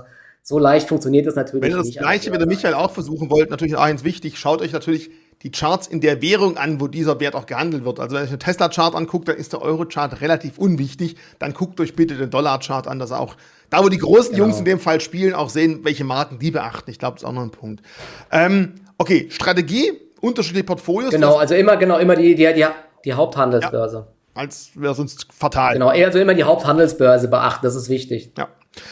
[0.47, 1.73] so leicht funktioniert das natürlich nicht.
[1.73, 4.61] Wenn ihr das Gleiche wie der Michael auch versuchen wollt, natürlich auch eins wichtig, schaut
[4.61, 5.11] euch natürlich
[5.43, 7.99] die Charts in der Währung an, wo dieser Wert auch gehandelt wird.
[7.99, 11.17] Also wenn ihr euch einen Tesla-Chart anguckt, dann ist der Euro-Chart relativ unwichtig.
[11.39, 13.37] Dann guckt euch bitte den Dollar-Chart an, dass auch
[13.71, 14.45] da, wo die großen genau.
[14.45, 16.91] Jungs in dem Fall spielen, auch sehen, welche Marken die beachten.
[16.91, 17.83] Ich glaube, das ist auch noch ein Punkt.
[18.31, 21.11] Ähm, okay, Strategie, unterschiedliche Portfolios.
[21.11, 22.67] Genau, also immer, genau, immer die, die, die,
[23.07, 23.97] die Haupthandelsbörse.
[23.97, 25.73] Ja, als wäre sonst fatal.
[25.73, 28.33] Genau, eher so immer die Haupthandelsbörse beachten, das ist wichtig.
[28.37, 28.49] Ja.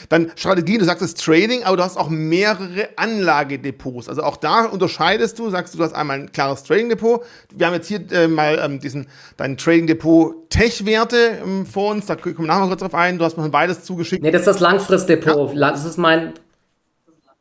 [0.08, 4.08] Dann Strategie, du sagst es Trading, aber du hast auch mehrere Anlagedepots.
[4.08, 7.22] Also auch da unterscheidest du, sagst du, du hast einmal ein klares Trading-Depot.
[7.54, 12.16] Wir haben jetzt hier äh, mal ähm, diesen dein Trading-Depot Tech-Werte ähm, vor uns, da
[12.16, 13.18] kommen wir nachher kurz drauf ein.
[13.18, 14.22] Du hast mir beides zugeschickt.
[14.22, 15.54] Nee, das ist das Langfristdepot.
[15.54, 15.70] Ja.
[15.70, 16.34] Das ist mein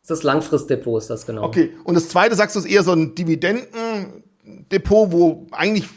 [0.01, 1.43] das ist das Langfristdepot, ist das genau.
[1.43, 5.87] Okay, und das zweite sagst du, ist eher so ein Dividendendepot, wo eigentlich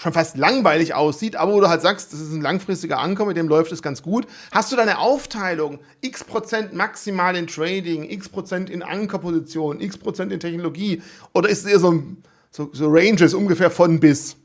[0.00, 3.36] schon fast langweilig aussieht, aber wo du halt sagst, das ist ein langfristiger Anker, mit
[3.36, 4.26] dem läuft es ganz gut.
[4.50, 10.32] Hast du deine Aufteilung, x Prozent maximal in Trading, x Prozent in Ankerposition, x Prozent
[10.32, 11.02] in Technologie,
[11.34, 12.02] oder ist es eher so,
[12.50, 14.36] so, so Ranges ungefähr von bis?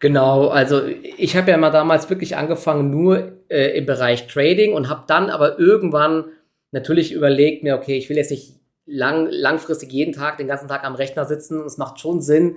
[0.00, 4.88] Genau, also ich habe ja mal damals wirklich angefangen nur äh, im Bereich Trading und
[4.88, 6.24] habe dann aber irgendwann
[6.72, 8.54] natürlich überlegt mir, okay, ich will jetzt nicht
[8.86, 11.60] lang, langfristig jeden Tag, den ganzen Tag am Rechner sitzen.
[11.60, 12.56] Und es macht schon Sinn,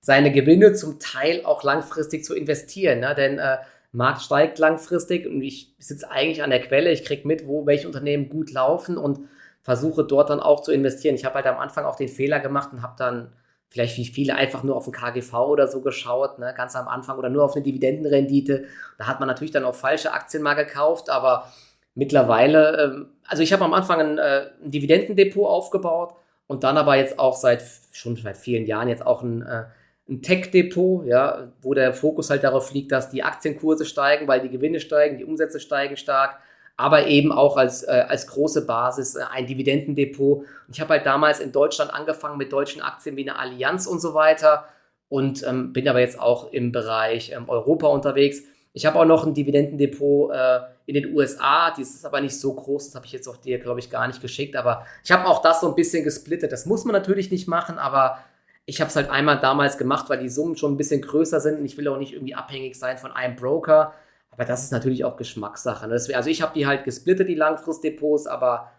[0.00, 3.00] seine Gewinne zum Teil auch langfristig zu investieren.
[3.00, 3.14] Ne?
[3.14, 3.58] Denn äh,
[3.92, 6.92] Markt steigt langfristig und ich sitze eigentlich an der Quelle.
[6.92, 9.20] Ich kriege mit, wo welche Unternehmen gut laufen und
[9.62, 11.16] versuche dort dann auch zu investieren.
[11.16, 13.32] Ich habe halt am Anfang auch den Fehler gemacht und habe dann
[13.68, 17.18] vielleicht wie viele einfach nur auf den KGV oder so geschaut, ne, ganz am Anfang
[17.18, 18.66] oder nur auf eine Dividendenrendite.
[18.98, 21.52] Da hat man natürlich dann auch falsche Aktien mal gekauft, aber
[21.96, 26.14] mittlerweile, ähm, also ich habe am Anfang ein, äh, ein, Dividendendepot aufgebaut
[26.46, 29.64] und dann aber jetzt auch seit schon seit vielen Jahren jetzt auch ein, äh,
[30.08, 34.50] ein Tech-Depot, ja, wo der Fokus halt darauf liegt, dass die Aktienkurse steigen, weil die
[34.50, 36.38] Gewinne steigen, die Umsätze steigen stark,
[36.76, 40.40] aber eben auch als, äh, als große Basis ein Dividendendepot.
[40.40, 44.00] Und ich habe halt damals in Deutschland angefangen mit deutschen Aktien wie eine Allianz und
[44.00, 44.66] so weiter
[45.08, 48.42] und ähm, bin aber jetzt auch im Bereich ähm, Europa unterwegs.
[48.74, 52.54] Ich habe auch noch ein Dividendendepot äh, in den USA, das ist aber nicht so
[52.54, 55.26] groß, das habe ich jetzt auch dir, glaube ich, gar nicht geschickt, aber ich habe
[55.26, 56.52] auch das so ein bisschen gesplittet.
[56.52, 58.18] Das muss man natürlich nicht machen, aber
[58.66, 61.58] ich habe es halt einmal damals gemacht, weil die Summen schon ein bisschen größer sind
[61.58, 63.94] und ich will auch nicht irgendwie abhängig sein von einem Broker.
[64.30, 65.88] Aber das ist natürlich auch Geschmackssache.
[65.88, 65.94] Ne?
[65.94, 68.70] also ich habe die halt gesplittet, die Langfristdepots, aber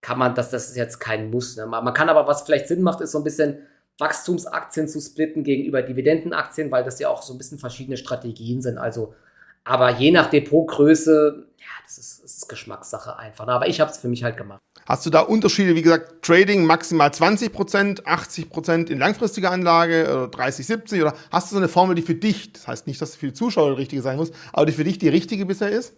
[0.00, 1.56] kann man, das, das ist jetzt kein Muss.
[1.56, 1.66] Ne?
[1.66, 3.58] Man kann aber, was vielleicht Sinn macht, ist so ein bisschen
[3.98, 8.76] Wachstumsaktien zu splitten gegenüber Dividendenaktien, weil das ja auch so ein bisschen verschiedene Strategien sind.
[8.76, 9.14] Also
[9.64, 13.48] aber je nach Depotgröße, ja, das ist, das ist Geschmackssache einfach.
[13.48, 14.60] Aber ich habe es für mich halt gemacht.
[14.86, 20.04] Hast du da Unterschiede, wie gesagt, Trading maximal 20 Prozent, 80 Prozent in langfristiger Anlage
[20.04, 23.00] oder 30, 70 oder hast du so eine Formel, die für dich, das heißt nicht,
[23.00, 25.70] dass für die Zuschauer die richtige sein muss, aber die für dich die richtige bisher
[25.70, 25.94] ist?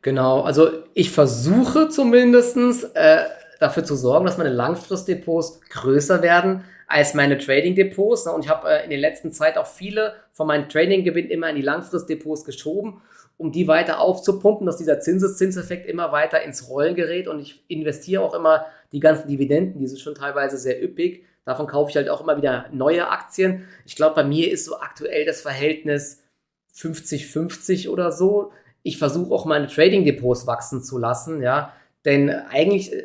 [0.00, 2.56] Genau, also ich versuche zumindest
[2.94, 3.24] äh,
[3.60, 8.26] dafür zu sorgen, dass meine Langfristdepots größer werden als meine Trading-Depots.
[8.26, 8.32] Ne?
[8.32, 11.56] Und ich habe äh, in der letzten Zeit auch viele von meinen Trading-Gewinnen immer in
[11.56, 13.00] die Langfrist-Depots geschoben,
[13.36, 17.28] um die weiter aufzupumpen, dass dieser Zinseszinseffekt immer weiter ins Rollen gerät.
[17.28, 21.24] Und ich investiere auch immer die ganzen Dividenden, die sind schon teilweise sehr üppig.
[21.44, 23.68] Davon kaufe ich halt auch immer wieder neue Aktien.
[23.84, 26.22] Ich glaube, bei mir ist so aktuell das Verhältnis
[26.74, 28.52] 50-50 oder so.
[28.82, 31.72] Ich versuche auch meine Trading-Depots wachsen zu lassen, ja.
[32.04, 33.02] Denn eigentlich äh,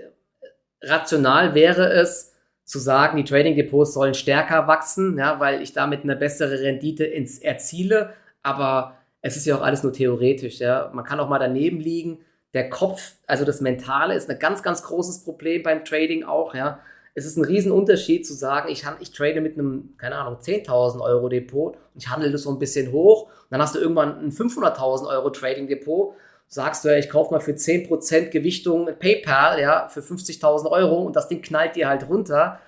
[0.86, 6.04] rational wäre es, zu sagen, die Trading Depots sollen stärker wachsen, ja, weil ich damit
[6.04, 8.13] eine bessere Rendite ins erziele.
[8.41, 10.60] Aber es ist ja auch alles nur theoretisch.
[10.60, 10.91] Ja.
[10.93, 12.19] Man kann auch mal daneben liegen.
[12.56, 16.56] Der Kopf, also das Mentale, ist ein ganz, ganz großes Problem beim Trading auch.
[16.56, 16.80] Ja.
[17.13, 21.30] Es ist ein Riesenunterschied zu sagen, ich, ich trade mit einem, keine Ahnung, 10.000 Euro
[21.30, 23.26] Depot und ich handle das so ein bisschen hoch.
[23.26, 26.15] Und dann hast du irgendwann ein 500.000 Euro Trading Depot
[26.47, 31.15] sagst du, ja, ich kaufe mal für 10% Gewichtung PayPal, ja, für 50.000 Euro und
[31.15, 32.60] das Ding knallt dir halt runter.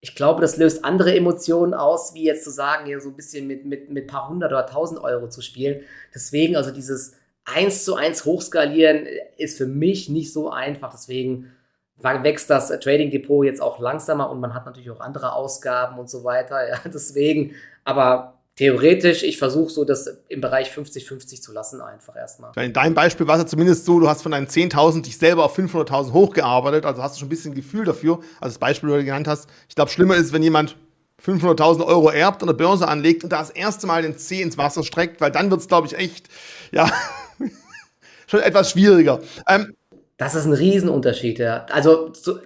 [0.00, 3.46] Ich glaube, das löst andere Emotionen aus, wie jetzt zu sagen, hier so ein bisschen
[3.46, 5.82] mit, mit, mit paar hundert oder tausend Euro zu spielen.
[6.14, 7.16] Deswegen, also dieses
[7.46, 10.92] 1 zu 1 hochskalieren ist für mich nicht so einfach.
[10.92, 11.52] Deswegen
[11.96, 16.10] wächst das Trading Depot jetzt auch langsamer und man hat natürlich auch andere Ausgaben und
[16.10, 16.56] so weiter.
[16.68, 22.52] Ja, deswegen, aber theoretisch, ich versuche so das im Bereich 50-50 zu lassen, einfach erstmal.
[22.56, 25.44] In deinem Beispiel war es ja zumindest so, du hast von deinen 10.000 dich selber
[25.44, 28.20] auf 500.000 hochgearbeitet, also hast du schon ein bisschen Gefühl dafür.
[28.40, 29.48] Also das Beispiel, das du genannt hast.
[29.68, 30.76] Ich glaube, schlimmer ist, wenn jemand
[31.24, 34.58] 500.000 Euro erbt und eine Börse anlegt und da das erste Mal den C ins
[34.58, 36.28] Wasser streckt, weil dann wird es, glaube ich, echt,
[36.70, 36.90] ja,
[38.26, 39.20] schon etwas schwieriger.
[39.48, 39.74] Ähm,
[40.16, 41.66] das ist ein Riesenunterschied, ja.
[41.70, 42.38] Also so,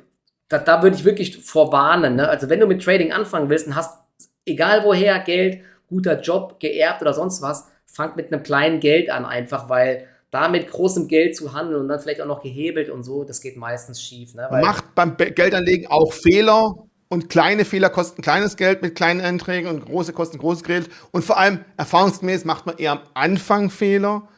[0.49, 2.17] da, da würde ich wirklich vorwarnen.
[2.17, 2.29] Ne?
[2.29, 3.99] Also wenn du mit Trading anfangen willst und hast,
[4.47, 9.25] egal woher, Geld, guter Job, geerbt oder sonst was, fang mit einem kleinen Geld an
[9.25, 13.03] einfach, weil da mit großem Geld zu handeln und dann vielleicht auch noch gehebelt und
[13.03, 14.35] so, das geht meistens schief.
[14.35, 14.49] Ne?
[14.51, 16.75] Macht beim Geldanlegen auch Fehler
[17.09, 20.91] und kleine Fehler kosten kleines Geld mit kleinen Einträgen und große kosten großes Geld.
[21.11, 24.29] Und vor allem, erfahrungsgemäß macht man eher am Anfang Fehler.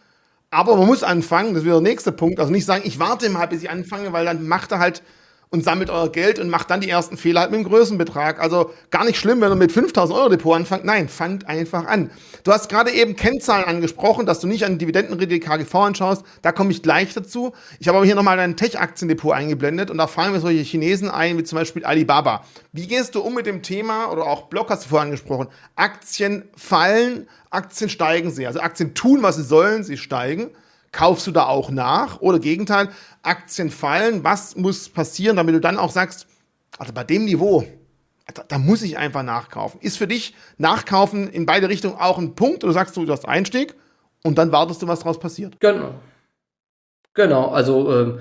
[0.50, 2.38] Aber man muss anfangen, das wäre der nächste Punkt.
[2.38, 5.02] Also nicht sagen, ich warte mal, bis ich anfange, weil dann macht er halt
[5.52, 8.40] und sammelt euer Geld und macht dann die ersten Fehler halt mit dem größeren Betrag.
[8.40, 10.84] Also gar nicht schlimm, wenn ihr mit 5000 Euro Depot anfangt.
[10.84, 12.10] Nein, fangt einfach an.
[12.44, 16.24] Du hast gerade eben Kennzahlen angesprochen, dass du nicht an Dividendenrendite KGV anschaust.
[16.42, 17.52] Da komme ich gleich dazu.
[17.80, 21.36] Ich habe aber hier nochmal dein Tech-Aktiendepot eingeblendet und da fallen mir solche Chinesen ein,
[21.36, 22.44] wie zum Beispiel Alibaba.
[22.72, 26.48] Wie gehst du um mit dem Thema, oder auch Block hast du vorhin angesprochen, Aktien
[26.56, 28.46] fallen, Aktien steigen sie.
[28.46, 30.50] Also Aktien tun, was sie sollen, sie steigen.
[30.92, 32.20] Kaufst du da auch nach?
[32.20, 32.88] Oder Gegenteil,
[33.22, 36.26] Aktien fallen, was muss passieren, damit du dann auch sagst,
[36.78, 37.64] also bei dem Niveau,
[38.34, 39.80] da, da, muss ich einfach nachkaufen.
[39.80, 42.64] Ist für dich Nachkaufen in beide Richtungen auch ein Punkt?
[42.64, 43.74] Oder sagst du, du hast Einstieg
[44.22, 45.58] und dann wartest du, was daraus passiert?
[45.60, 45.94] Genau.
[47.14, 48.20] Genau, also, ähm,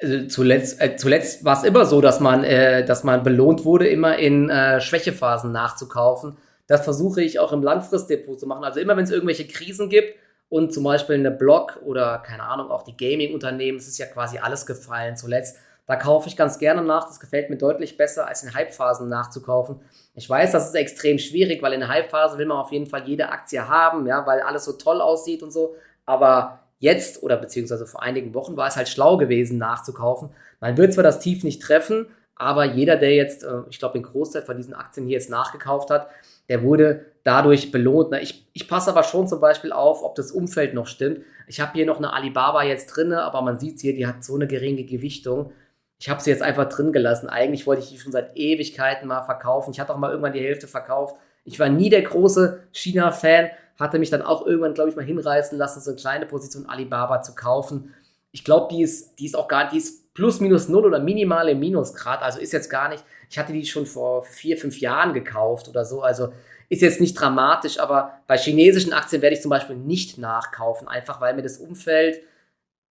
[0.00, 3.88] also zuletzt, äh, zuletzt war es immer so, dass man, äh, dass man belohnt wurde,
[3.88, 6.36] immer in äh, Schwächephasen nachzukaufen.
[6.66, 8.64] Das versuche ich auch im Langfristdepot zu machen.
[8.64, 10.16] Also immer, wenn es irgendwelche Krisen gibt,
[10.52, 14.36] und zum Beispiel eine Blog oder keine Ahnung, auch die Gaming-Unternehmen, es ist ja quasi
[14.36, 15.56] alles gefallen zuletzt.
[15.86, 17.06] Da kaufe ich ganz gerne nach.
[17.06, 19.80] Das gefällt mir deutlich besser, als in Hypephasen nachzukaufen.
[20.14, 23.30] Ich weiß, das ist extrem schwierig, weil in Hypephasen will man auf jeden Fall jede
[23.30, 25.74] Aktie haben, ja, weil alles so toll aussieht und so.
[26.04, 30.34] Aber jetzt oder beziehungsweise vor einigen Wochen war es halt schlau gewesen, nachzukaufen.
[30.60, 34.02] Man wird zwar das Tief nicht treffen, aber jeder, der jetzt, äh, ich glaube, den
[34.02, 36.08] Großteil von diesen Aktien hier jetzt nachgekauft hat,
[36.48, 38.14] der wurde dadurch belohnt.
[38.20, 41.20] Ich, ich passe aber schon zum Beispiel auf, ob das Umfeld noch stimmt.
[41.46, 44.34] Ich habe hier noch eine Alibaba jetzt drin, aber man sieht hier, die hat so
[44.34, 45.52] eine geringe Gewichtung.
[45.98, 47.28] Ich habe sie jetzt einfach drin gelassen.
[47.28, 49.70] Eigentlich wollte ich die schon seit Ewigkeiten mal verkaufen.
[49.72, 51.14] Ich hatte auch mal irgendwann die Hälfte verkauft.
[51.44, 55.56] Ich war nie der große China-Fan, hatte mich dann auch irgendwann, glaube ich, mal hinreißen
[55.56, 57.94] lassen, so eine kleine Position Alibaba zu kaufen.
[58.32, 60.98] Ich glaube, die ist, die ist auch gar nicht, die ist plus minus null oder
[60.98, 63.04] minimale Minusgrad, also ist jetzt gar nicht.
[63.32, 66.34] Ich hatte die schon vor vier, fünf Jahren gekauft oder so, also
[66.68, 71.18] ist jetzt nicht dramatisch, aber bei chinesischen Aktien werde ich zum Beispiel nicht nachkaufen, einfach
[71.22, 72.20] weil mir das Umfeld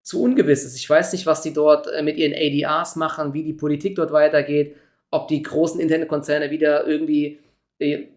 [0.04, 0.76] zu ungewiss ist.
[0.76, 4.12] Ich weiß nicht, was die dort äh, mit ihren ADRs machen, wie die Politik dort
[4.12, 4.76] weitergeht,
[5.10, 7.40] ob die großen Internetkonzerne wieder irgendwie
[7.80, 8.08] äh,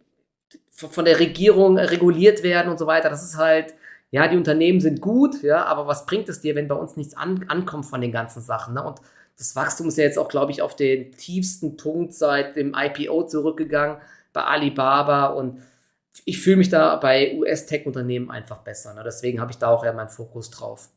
[0.70, 3.10] von der Regierung reguliert werden und so weiter.
[3.10, 3.74] Das ist halt,
[4.10, 7.16] ja, die Unternehmen sind gut, ja, aber was bringt es dir, wenn bei uns nichts
[7.16, 8.74] an, ankommt von den ganzen Sachen?
[8.74, 8.82] Ne?
[8.82, 9.00] Und
[9.38, 13.24] das Wachstum ist ja jetzt auch, glaube ich, auf den tiefsten Punkt seit dem IPO
[13.24, 13.98] zurückgegangen
[14.32, 15.62] bei Alibaba und
[16.24, 18.92] ich fühle mich da bei US-Tech-Unternehmen einfach besser.
[18.94, 19.02] Ne?
[19.04, 20.88] Deswegen habe ich da auch eher meinen Fokus drauf.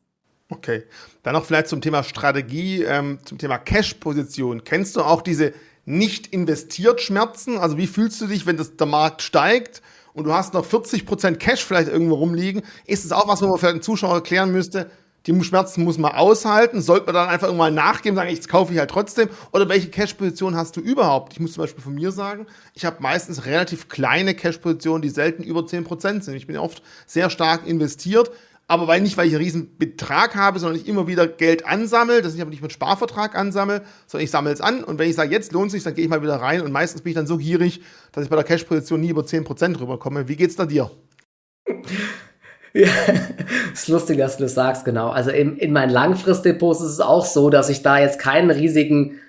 [0.50, 0.84] Okay.
[1.24, 4.64] Dann noch vielleicht zum Thema Strategie, ähm, zum Thema Cash-Position.
[4.64, 5.54] Kennst du auch diese
[5.86, 7.58] nicht investiert Schmerzen?
[7.58, 9.82] Also wie fühlst du dich, wenn das, der Markt steigt
[10.14, 12.64] und du hast noch 40% Cash vielleicht irgendwo rumliegen?
[12.86, 14.90] Ist es auch was, wo man vielleicht den Zuschauer erklären müsste?
[15.28, 16.82] Die Schmerzen muss man aushalten.
[16.82, 19.30] Sollte man dann einfach irgendwann nachgeben, sagen, ich kaufe ich halt trotzdem?
[19.52, 21.34] Oder welche Cash-Position hast du überhaupt?
[21.34, 25.44] Ich muss zum Beispiel von mir sagen, ich habe meistens relativ kleine Cash-Positionen, die selten
[25.44, 26.36] über 10% sind.
[26.36, 28.32] Ich bin oft sehr stark investiert,
[28.68, 32.22] aber weil nicht, weil ich einen riesen Betrag habe, sondern ich immer wieder Geld ansammle,
[32.22, 35.16] das ich aber nicht mit Sparvertrag ansammle, sondern ich sammle es an und wenn ich
[35.16, 37.16] sage, jetzt lohnt es sich, dann gehe ich mal wieder rein und meistens bin ich
[37.16, 37.82] dann so gierig,
[38.14, 40.30] dass ich bei der Cash-Position nie über 10% rüberkomme.
[40.30, 40.90] Wie geht's da dir?
[42.74, 42.88] Ja,
[43.74, 45.10] ist lustig, dass du das sagst, genau.
[45.10, 49.20] Also in, in meinen Langfristdepots ist es auch so, dass ich da jetzt keinen riesigen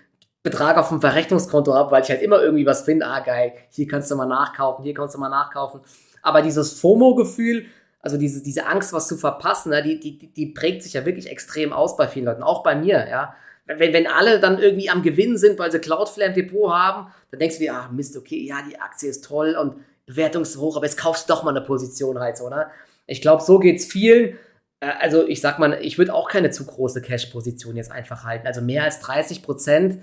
[0.43, 3.87] Betrag auf dem Verrechnungskonto habe, weil ich halt immer irgendwie was finde, ah geil, hier
[3.87, 5.81] kannst du mal nachkaufen, hier kannst du mal nachkaufen.
[6.23, 7.67] Aber dieses FOMO-Gefühl,
[8.01, 11.31] also diese, diese Angst, was zu verpassen, ne, die, die, die prägt sich ja wirklich
[11.31, 13.35] extrem aus bei vielen Leuten, auch bei mir, ja.
[13.67, 17.39] Wenn, wenn alle dann irgendwie am Gewinn sind, weil sie Cloudflare im Depot haben, dann
[17.39, 20.77] denkst du dir, ah Mist, okay, ja, die Aktie ist toll und Bewertung ist hoch,
[20.77, 22.67] aber jetzt kaufst du doch mal eine Position halt so, ne?
[23.07, 24.39] Ich glaube, so geht es vielen.
[24.81, 28.47] Äh, also ich sag mal, ich würde auch keine zu große Cash-Position jetzt einfach halten.
[28.47, 29.99] Also mehr als 30 Prozent.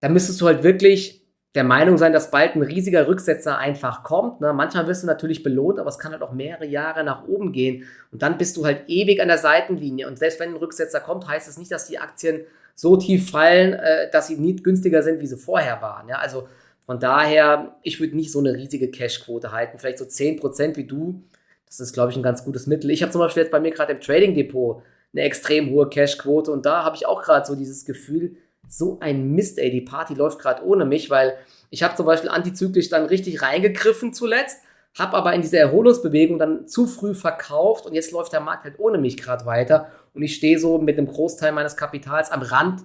[0.00, 4.42] Da müsstest du halt wirklich der Meinung sein, dass bald ein riesiger Rücksetzer einfach kommt.
[4.42, 4.52] Ne?
[4.52, 7.84] Manchmal wirst du natürlich belohnt, aber es kann halt auch mehrere Jahre nach oben gehen.
[8.12, 10.06] Und dann bist du halt ewig an der Seitenlinie.
[10.06, 12.42] Und selbst wenn ein Rücksetzer kommt, heißt es das nicht, dass die Aktien
[12.74, 16.08] so tief fallen, äh, dass sie nicht günstiger sind, wie sie vorher waren.
[16.08, 16.18] Ja?
[16.18, 16.46] Also
[16.84, 19.78] Von daher, ich würde nicht so eine riesige Cashquote halten.
[19.78, 21.22] Vielleicht so 10% wie du.
[21.66, 22.90] Das ist, glaube ich, ein ganz gutes Mittel.
[22.90, 26.50] Ich habe zum Beispiel jetzt bei mir gerade im Trading Depot eine extrem hohe Cashquote
[26.50, 28.36] und da habe ich auch gerade so dieses Gefühl,
[28.68, 31.36] so ein Mist, ey, die Party läuft gerade ohne mich, weil
[31.70, 34.60] ich habe zum Beispiel antizyklisch dann richtig reingegriffen zuletzt,
[34.98, 38.78] habe aber in dieser Erholungsbewegung dann zu früh verkauft und jetzt läuft der Markt halt
[38.78, 42.82] ohne mich gerade weiter und ich stehe so mit einem Großteil meines Kapitals am Rand,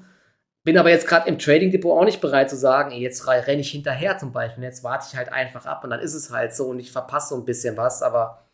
[0.63, 3.61] bin aber jetzt gerade im Trading Depot auch nicht bereit zu sagen, ey, jetzt renne
[3.61, 6.53] ich hinterher zum Beispiel, jetzt warte ich halt einfach ab und dann ist es halt
[6.53, 8.45] so und ich verpasse so ein bisschen was, aber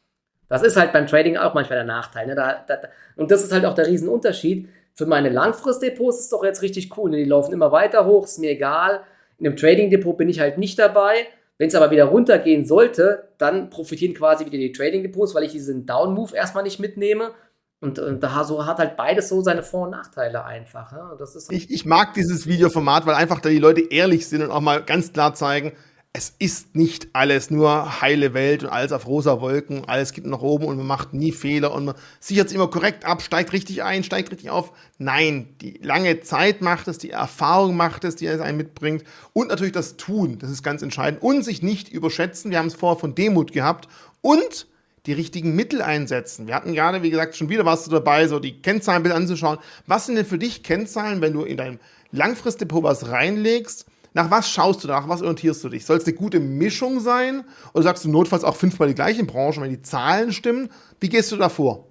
[0.49, 2.27] das ist halt beim Trading auch manchmal der Nachteil.
[2.27, 2.35] Ne?
[2.35, 2.79] Da, da,
[3.15, 4.69] und das ist halt auch der Riesenunterschied.
[4.93, 7.11] Für meine Langfristdepots ist es doch jetzt richtig cool.
[7.11, 7.17] Ne?
[7.17, 9.01] Die laufen immer weiter hoch, ist mir egal.
[9.37, 11.27] In einem Trading-Depot bin ich halt nicht dabei.
[11.57, 15.85] Wenn es aber wieder runtergehen sollte, dann profitieren quasi wieder die Trading-Depots, weil ich diesen
[15.85, 17.31] Down-Move erstmal nicht mitnehme.
[17.79, 20.91] Und, und, da so hat halt beides so seine Vor- und Nachteile einfach.
[20.91, 21.15] Ja?
[21.17, 24.51] Das ist ich, ich mag dieses Videoformat, weil einfach da die Leute ehrlich sind und
[24.51, 25.73] auch mal ganz klar zeigen,
[26.13, 30.41] es ist nicht alles nur heile Welt und alles auf rosa Wolken, alles geht nach
[30.41, 33.83] oben und man macht nie Fehler und man sichert es immer korrekt ab, steigt richtig
[33.83, 34.71] ein, steigt richtig auf.
[34.97, 39.49] Nein, die lange Zeit macht es, die Erfahrung macht es, die es einen mitbringt und
[39.49, 42.49] natürlich das Tun, das ist ganz entscheidend und sich nicht überschätzen.
[42.49, 43.87] Wir haben es vorher von Demut gehabt
[44.21, 44.67] und
[45.05, 46.47] die richtigen Mittel einsetzen.
[46.47, 49.59] Wir hatten gerade, wie gesagt, schon wieder was dabei, so die Kennzahlen bitte anzuschauen.
[49.85, 51.79] Was sind denn für dich Kennzahlen, wenn du in dein
[52.11, 53.85] Langfristdepot was reinlegst?
[54.13, 55.85] Nach was schaust du, nach was orientierst du dich?
[55.85, 57.43] Soll es eine gute Mischung sein?
[57.73, 60.69] Oder sagst du notfalls auch fünfmal die gleichen Branchen, wenn die Zahlen stimmen?
[60.99, 61.87] Wie gehst du da vor?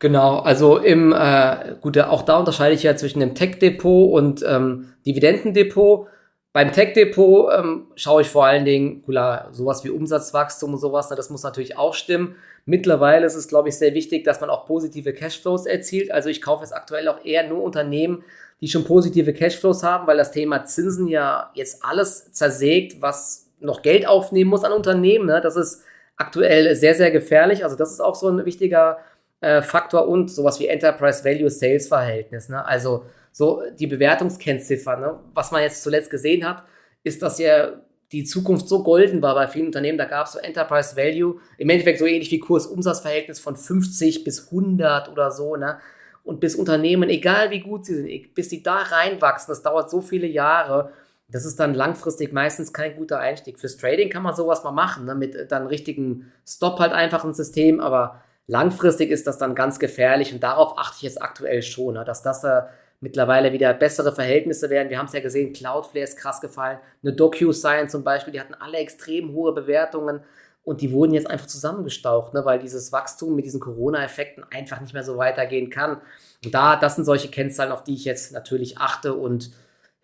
[0.00, 4.92] Genau, also im, äh, gut, auch da unterscheide ich ja zwischen dem Tech-Depot und ähm,
[5.06, 6.06] Dividendendepot.
[6.52, 11.16] Beim Tech-Depot ähm, schaue ich vor allen Dingen, klar, sowas wie Umsatzwachstum und sowas, ne,
[11.16, 12.36] das muss natürlich auch stimmen.
[12.64, 16.10] Mittlerweile ist es, glaube ich, sehr wichtig, dass man auch positive Cashflows erzielt.
[16.12, 18.22] Also ich kaufe jetzt aktuell auch eher nur Unternehmen,
[18.60, 23.82] die schon positive Cashflows haben, weil das Thema Zinsen ja jetzt alles zersägt, was noch
[23.82, 25.26] Geld aufnehmen muss an Unternehmen.
[25.26, 25.40] Ne?
[25.40, 25.82] Das ist
[26.16, 27.64] aktuell sehr, sehr gefährlich.
[27.64, 28.98] Also das ist auch so ein wichtiger
[29.40, 32.48] äh, Faktor und sowas wie Enterprise Value Sales Verhältnis.
[32.48, 32.64] Ne?
[32.64, 34.96] Also so die Bewertungskennziffer.
[34.96, 35.18] Ne?
[35.34, 36.64] Was man jetzt zuletzt gesehen hat,
[37.04, 37.72] ist, dass ja
[38.10, 39.98] die Zukunft so golden war bei vielen Unternehmen.
[39.98, 44.46] Da gab es so Enterprise Value, im Endeffekt so ähnlich wie Kurs-Umsatz-Verhältnis von 50 bis
[44.46, 45.56] 100 oder so.
[45.56, 45.78] Ne?
[46.24, 50.00] Und bis Unternehmen, egal wie gut sie sind, bis sie da reinwachsen, das dauert so
[50.00, 50.92] viele Jahre.
[51.30, 53.58] Das ist dann langfristig meistens kein guter Einstieg.
[53.58, 57.34] Fürs Trading kann man sowas mal machen, ne, mit dann richtigen Stop halt einfach ein
[57.34, 61.94] System, aber langfristig ist das dann ganz gefährlich und darauf achte ich jetzt aktuell schon,
[61.94, 62.62] ne, dass das äh,
[63.00, 64.90] mittlerweile wieder bessere Verhältnisse werden.
[64.90, 68.54] Wir haben es ja gesehen, Cloudflare ist krass gefallen, eine DocuSign zum Beispiel, die hatten
[68.54, 70.20] alle extrem hohe Bewertungen.
[70.68, 74.92] Und die wurden jetzt einfach zusammengestaucht, ne, weil dieses Wachstum mit diesen Corona-Effekten einfach nicht
[74.92, 76.02] mehr so weitergehen kann.
[76.44, 79.14] Und da, das sind solche Kennzahlen, auf die ich jetzt natürlich achte.
[79.14, 79.50] Und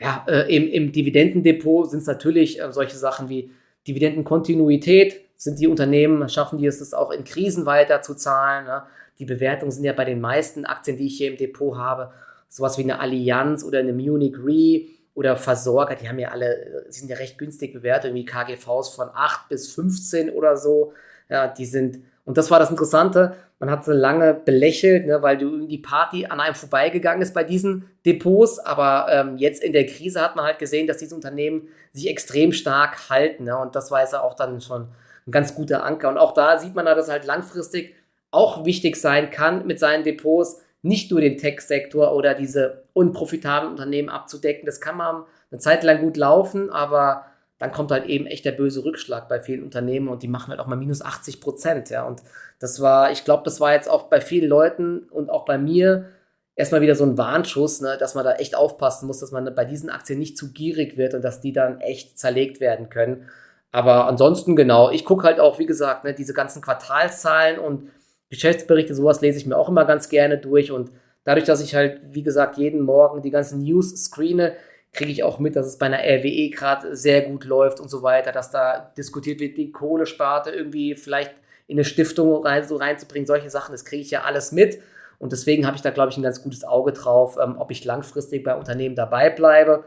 [0.01, 3.51] ja, äh, im, im Dividendendepot sind es natürlich äh, solche Sachen wie
[3.87, 5.21] Dividendenkontinuität.
[5.37, 8.65] Sind die Unternehmen, schaffen die es, das auch in Krisen weiter zu zahlen?
[8.65, 8.85] Ne?
[9.19, 12.11] Die Bewertungen sind ja bei den meisten Aktien, die ich hier im Depot habe,
[12.49, 17.09] sowas wie eine Allianz oder eine Munich Re oder Versorger, die haben ja alle, sind
[17.09, 20.93] ja recht günstig bewertet, irgendwie KGVs von 8 bis 15 oder so.
[21.29, 25.39] Ja, die sind, und das war das Interessante, man hat sie lange belächelt, ne, weil
[25.39, 30.21] die Party an einem vorbeigegangen ist bei diesen Depots, aber ähm, jetzt in der Krise
[30.21, 33.45] hat man halt gesehen, dass diese Unternehmen sich extrem stark halten.
[33.45, 34.89] Ne, und das war jetzt auch dann schon
[35.27, 36.09] ein ganz guter Anker.
[36.09, 37.95] Und auch da sieht man, dass halt langfristig
[38.31, 44.11] auch wichtig sein kann mit seinen Depots, nicht nur den Tech-Sektor oder diese unprofitablen Unternehmen
[44.11, 44.67] abzudecken.
[44.67, 47.25] Das kann man eine Zeit lang gut laufen, aber
[47.59, 50.61] dann kommt halt eben echt der böse Rückschlag bei vielen Unternehmen und die machen halt
[50.61, 52.05] auch mal minus 80 Prozent, ja.
[52.05, 52.23] Und
[52.59, 56.07] das war, ich glaube, das war jetzt auch bei vielen Leuten und auch bei mir
[56.55, 59.65] erstmal wieder so ein Warnschuss, ne, dass man da echt aufpassen muss, dass man bei
[59.65, 63.29] diesen Aktien nicht zu gierig wird und dass die dann echt zerlegt werden können.
[63.73, 67.91] Aber ansonsten genau, ich gucke halt auch, wie gesagt, ne, diese ganzen Quartalszahlen und
[68.35, 70.91] Geschäftsberichte, sowas lese ich mir auch immer ganz gerne durch und
[71.25, 74.55] dadurch, dass ich halt, wie gesagt, jeden Morgen die ganzen News screene,
[74.93, 78.03] kriege ich auch mit, dass es bei einer RWE gerade sehr gut läuft und so
[78.03, 81.35] weiter, dass da diskutiert wird, die Kohlesparte irgendwie vielleicht
[81.67, 84.79] in eine Stiftung rein, so reinzubringen, solche Sachen, das kriege ich ja alles mit.
[85.19, 87.85] Und deswegen habe ich da, glaube ich, ein ganz gutes Auge drauf, ähm, ob ich
[87.85, 89.85] langfristig bei Unternehmen dabei bleibe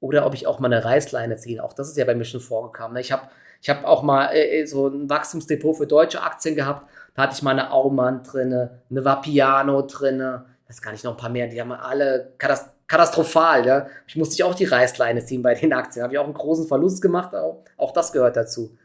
[0.00, 1.62] oder ob ich auch mal eine Reißleine ziehe.
[1.62, 2.94] Auch das ist ja bei mir schon vorgekommen.
[2.94, 3.00] Ne?
[3.00, 3.28] Ich habe
[3.62, 7.42] ich hab auch mal äh, so ein Wachstumsdepot für deutsche Aktien gehabt da hatte ich
[7.42, 11.60] mal eine Aumann drinne, eine Vapiano drinne, weiß gar nicht, noch ein paar mehr, die
[11.60, 13.86] haben alle katast katastrophal, ja.
[14.08, 16.02] Ich musste ich auch die Reißleine ziehen bei den Aktien.
[16.02, 18.76] Habe ich auch einen großen Verlust gemacht, auch, auch das gehört dazu.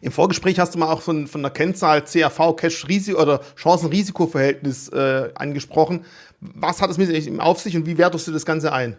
[0.00, 5.28] Im Vorgespräch hast du mal auch von, von der Kennzahl CAV, Cash-Risiko oder Chancen-Risiko-Verhältnis äh,
[5.34, 6.06] angesprochen.
[6.40, 8.96] Was hat es mit ihm auf sich und wie wertest du das Ganze ein?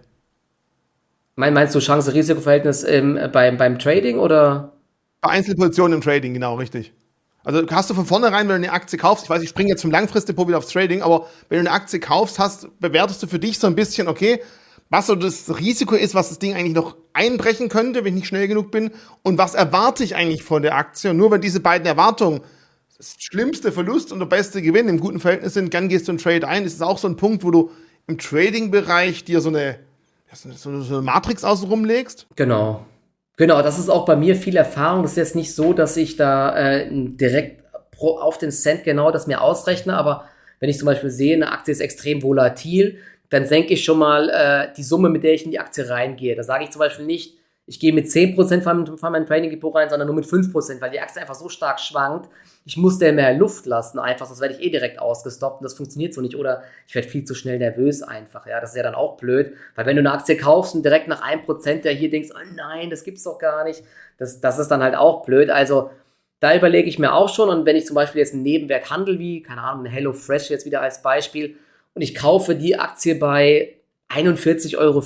[1.36, 4.74] Meinst du Chance-Risiko-Verhältnis ähm, beim, beim Trading oder?
[5.21, 6.93] Bei Einzelpositionen im Trading, genau, richtig.
[7.43, 9.82] Also hast du von vornherein, wenn du eine Aktie kaufst, ich weiß, ich springe jetzt
[9.82, 13.38] zum Langfristdepot wieder aufs Trading, aber wenn du eine Aktie kaufst, hast, bewertest du für
[13.38, 14.41] dich so ein bisschen, okay,
[14.89, 18.28] was so das Risiko ist, was das Ding eigentlich noch einbrechen könnte, wenn ich nicht
[18.28, 18.91] schnell genug bin,
[19.24, 21.12] und was erwarte ich eigentlich von der Aktie.
[21.12, 22.41] Und nur wenn diese beiden Erwartungen
[22.98, 26.17] das schlimmste Verlust und der beste Gewinn im guten Verhältnis sind, dann gehst du in
[26.17, 26.63] Trade ein.
[26.63, 27.71] Das ist auch so ein Punkt, wo du
[28.08, 29.80] im Trading-Bereich dir so eine,
[30.36, 32.28] so eine Matrix außenrum legst.
[32.36, 32.86] Genau.
[33.38, 35.02] Genau, das ist auch bei mir viel Erfahrung.
[35.02, 39.12] Das ist jetzt nicht so, dass ich da äh, direkt pro, auf den Cent genau
[39.12, 40.26] das mir ausrechne, aber
[40.60, 42.98] wenn ich zum Beispiel sehe, eine Aktie ist extrem volatil,
[43.30, 46.36] dann senke ich schon mal äh, die Summe, mit der ich in die Aktie reingehe.
[46.36, 47.36] Da sage ich zum Beispiel nicht,
[47.67, 50.91] ich gehe mit 10% von, von meinem Trading Depot rein, sondern nur mit 5%, weil
[50.91, 52.30] die Aktie einfach so stark schwankt.
[52.63, 55.73] Ich muss der mehr Luft lassen, einfach, sonst werde ich eh direkt ausgestoppt und das
[55.73, 56.36] funktioniert so nicht.
[56.36, 58.45] Oder ich werde viel zu schnell nervös einfach.
[58.45, 61.08] Ja, das ist ja dann auch blöd, weil wenn du eine Aktie kaufst und direkt
[61.08, 63.84] nach 1% der hier denkst, oh nein, das gibt's doch gar nicht,
[64.17, 65.49] das, das ist dann halt auch blöd.
[65.49, 65.89] Also
[66.39, 69.17] da überlege ich mir auch schon und wenn ich zum Beispiel jetzt ein Nebenwerk handel,
[69.17, 71.56] wie, keine Ahnung, eine HelloFresh jetzt wieder als Beispiel,
[71.95, 73.78] und ich kaufe die Aktie bei
[74.10, 74.99] 41,50 Euro,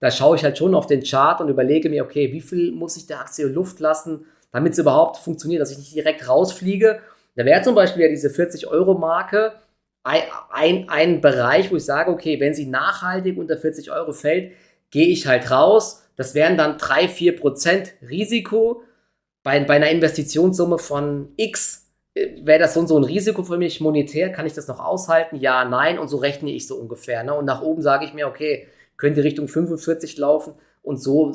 [0.00, 2.96] da schaue ich halt schon auf den Chart und überlege mir, okay, wie viel muss
[2.96, 7.00] ich der Aktie Luft lassen, damit es überhaupt funktioniert, dass ich nicht direkt rausfliege.
[7.34, 9.52] Da wäre zum Beispiel ja diese 40-Euro-Marke
[10.02, 14.52] ein, ein, ein Bereich, wo ich sage, okay, wenn sie nachhaltig unter 40 Euro fällt,
[14.90, 16.04] gehe ich halt raus.
[16.16, 18.82] Das wären dann 3, 4 Prozent Risiko.
[19.42, 23.58] Bei, bei einer Investitionssumme von X äh, wäre das so, und so ein Risiko für
[23.58, 24.30] mich monetär.
[24.30, 25.36] Kann ich das noch aushalten?
[25.36, 25.98] Ja, nein.
[25.98, 27.24] Und so rechne ich so ungefähr.
[27.24, 27.34] Ne?
[27.34, 30.54] Und nach oben sage ich mir, okay, könnte Richtung 45 laufen.
[30.82, 31.32] Und so,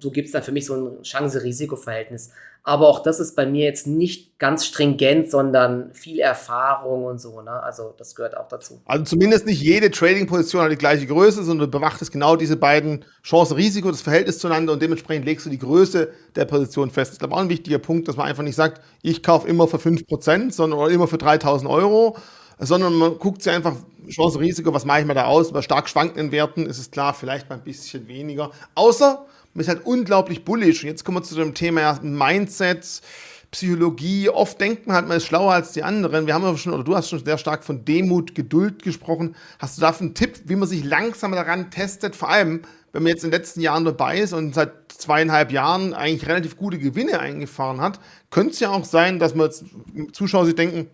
[0.00, 2.30] so gibt es dann für mich so ein Chance-Risiko-Verhältnis.
[2.64, 7.40] Aber auch das ist bei mir jetzt nicht ganz stringent, sondern viel Erfahrung und so.
[7.40, 7.50] Ne?
[7.62, 8.82] Also das gehört auch dazu.
[8.84, 13.04] Also zumindest nicht jede Trading-Position hat die gleiche Größe, sondern du bewachtest genau diese beiden
[13.22, 17.12] Chance-Risiko, das Verhältnis zueinander und dementsprechend legst du die Größe der Position fest.
[17.12, 19.66] Das ist aber auch ein wichtiger Punkt, dass man einfach nicht sagt, ich kaufe immer
[19.66, 22.18] für 5%, sondern immer für 3000 Euro,
[22.58, 23.76] sondern man guckt sich einfach
[24.08, 25.52] Chance, Risiko, was mache ich mir da aus?
[25.52, 28.50] Bei stark schwankenden Werten ist es klar, vielleicht mal ein bisschen weniger.
[28.74, 30.82] Außer man ist halt unglaublich bullish.
[30.82, 33.02] Und jetzt kommen wir zu dem Thema Mindset,
[33.50, 34.28] Psychologie.
[34.28, 36.26] Oft denkt man halt, man ist schlauer als die anderen.
[36.26, 39.34] Wir haben ja schon, oder du hast schon sehr stark von Demut, Geduld gesprochen.
[39.58, 42.14] Hast du dafür einen Tipp, wie man sich langsam daran testet?
[42.14, 45.94] Vor allem, wenn man jetzt in den letzten Jahren dabei ist und seit zweieinhalb Jahren
[45.94, 49.64] eigentlich relativ gute Gewinne eingefahren hat, könnte es ja auch sein, dass man jetzt
[50.12, 50.88] Zuschauer sich denken,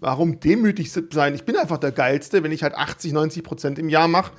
[0.00, 1.34] warum demütig sein?
[1.34, 4.32] Ich bin einfach der Geilste, wenn ich halt 80, 90 Prozent im Jahr mache,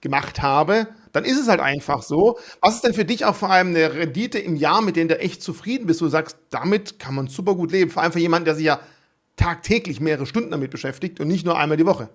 [0.00, 2.38] gemacht habe, dann ist es halt einfach so.
[2.60, 5.18] Was ist denn für dich auch vor allem eine Rendite im Jahr, mit der du
[5.18, 7.90] echt zufrieden bist, wo du sagst, damit kann man super gut leben?
[7.90, 8.80] Vor allem für jemanden, der sich ja
[9.36, 12.08] tagtäglich mehrere Stunden damit beschäftigt und nicht nur einmal die Woche.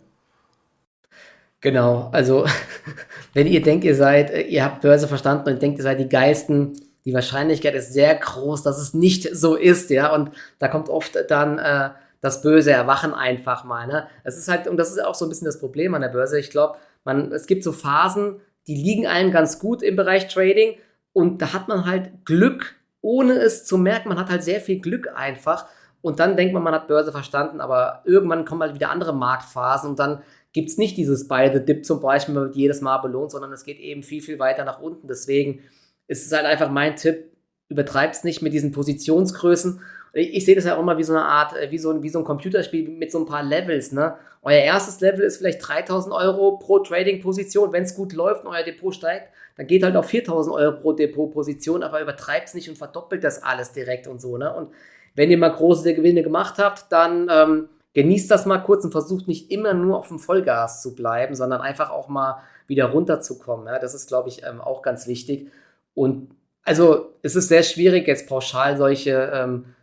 [1.61, 2.45] Genau, also
[3.33, 6.73] wenn ihr denkt, ihr seid, ihr habt Börse verstanden und denkt, ihr seid die Geilsten,
[7.05, 11.17] die Wahrscheinlichkeit ist sehr groß, dass es nicht so ist, ja, und da kommt oft
[11.29, 11.89] dann äh,
[12.25, 13.85] das böse Erwachen einfach mal.
[13.87, 14.07] Ne?
[14.23, 16.39] Es ist halt, und das ist auch so ein bisschen das Problem an der Börse.
[16.39, 20.75] Ich glaube, man, es gibt so Phasen, die liegen einem ganz gut im Bereich Trading
[21.13, 24.09] und da hat man halt Glück, ohne es zu merken.
[24.09, 25.67] Man hat halt sehr viel Glück einfach
[26.01, 29.91] und dann denkt man, man hat Börse verstanden, aber irgendwann kommen halt wieder andere Marktphasen
[29.91, 32.97] und dann gibt es nicht dieses Buy the Dip zum Beispiel, man wird jedes Mal
[32.99, 35.07] belohnt, sondern es geht eben viel, viel weiter nach unten.
[35.07, 35.59] Deswegen
[36.07, 37.31] ist es halt einfach mein Tipp,
[37.69, 39.81] übertreibt es nicht mit diesen Positionsgrößen
[40.15, 42.09] ich sehe das ja auch immer wie so eine Art, äh, wie so, ein, wie
[42.09, 43.91] so ein Computerspiel mit so ein paar Levels.
[43.91, 44.15] Ne?
[44.41, 47.73] Euer erstes Level ist vielleicht 3000 Euro pro Trading-Position.
[47.73, 50.93] Wenn es gut läuft und euer Depot steigt, dann geht halt auf 4000 Euro pro
[50.93, 54.37] Depot-Position, aber übertreibt es nicht und verdoppelt das alles direkt und so.
[54.37, 54.53] Ne?
[54.53, 54.69] Und
[55.15, 59.27] wenn ihr mal große Gewinne gemacht habt, dann ähm, genießt das mal kurz und versucht
[59.27, 63.67] nicht immer nur auf dem Vollgas zu bleiben, sondern einfach auch mal wieder runterzukommen.
[63.67, 63.79] Ja?
[63.79, 65.51] Das ist, glaube ich, ähm, auch ganz wichtig.
[65.93, 66.29] Und
[66.63, 69.74] also es ist sehr schwierig, jetzt pauschal solche ähm,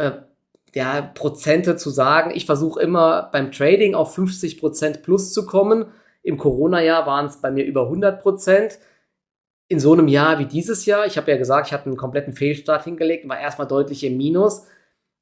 [0.00, 0.12] äh,
[0.74, 2.30] ja, Prozente zu sagen.
[2.34, 5.86] Ich versuche immer beim Trading auf 50 Prozent plus zu kommen.
[6.22, 8.78] Im Corona-Jahr waren es bei mir über 100 Prozent.
[9.68, 12.32] In so einem Jahr wie dieses Jahr, ich habe ja gesagt, ich hatte einen kompletten
[12.32, 14.66] Fehlstart hingelegt war erstmal deutlich im Minus.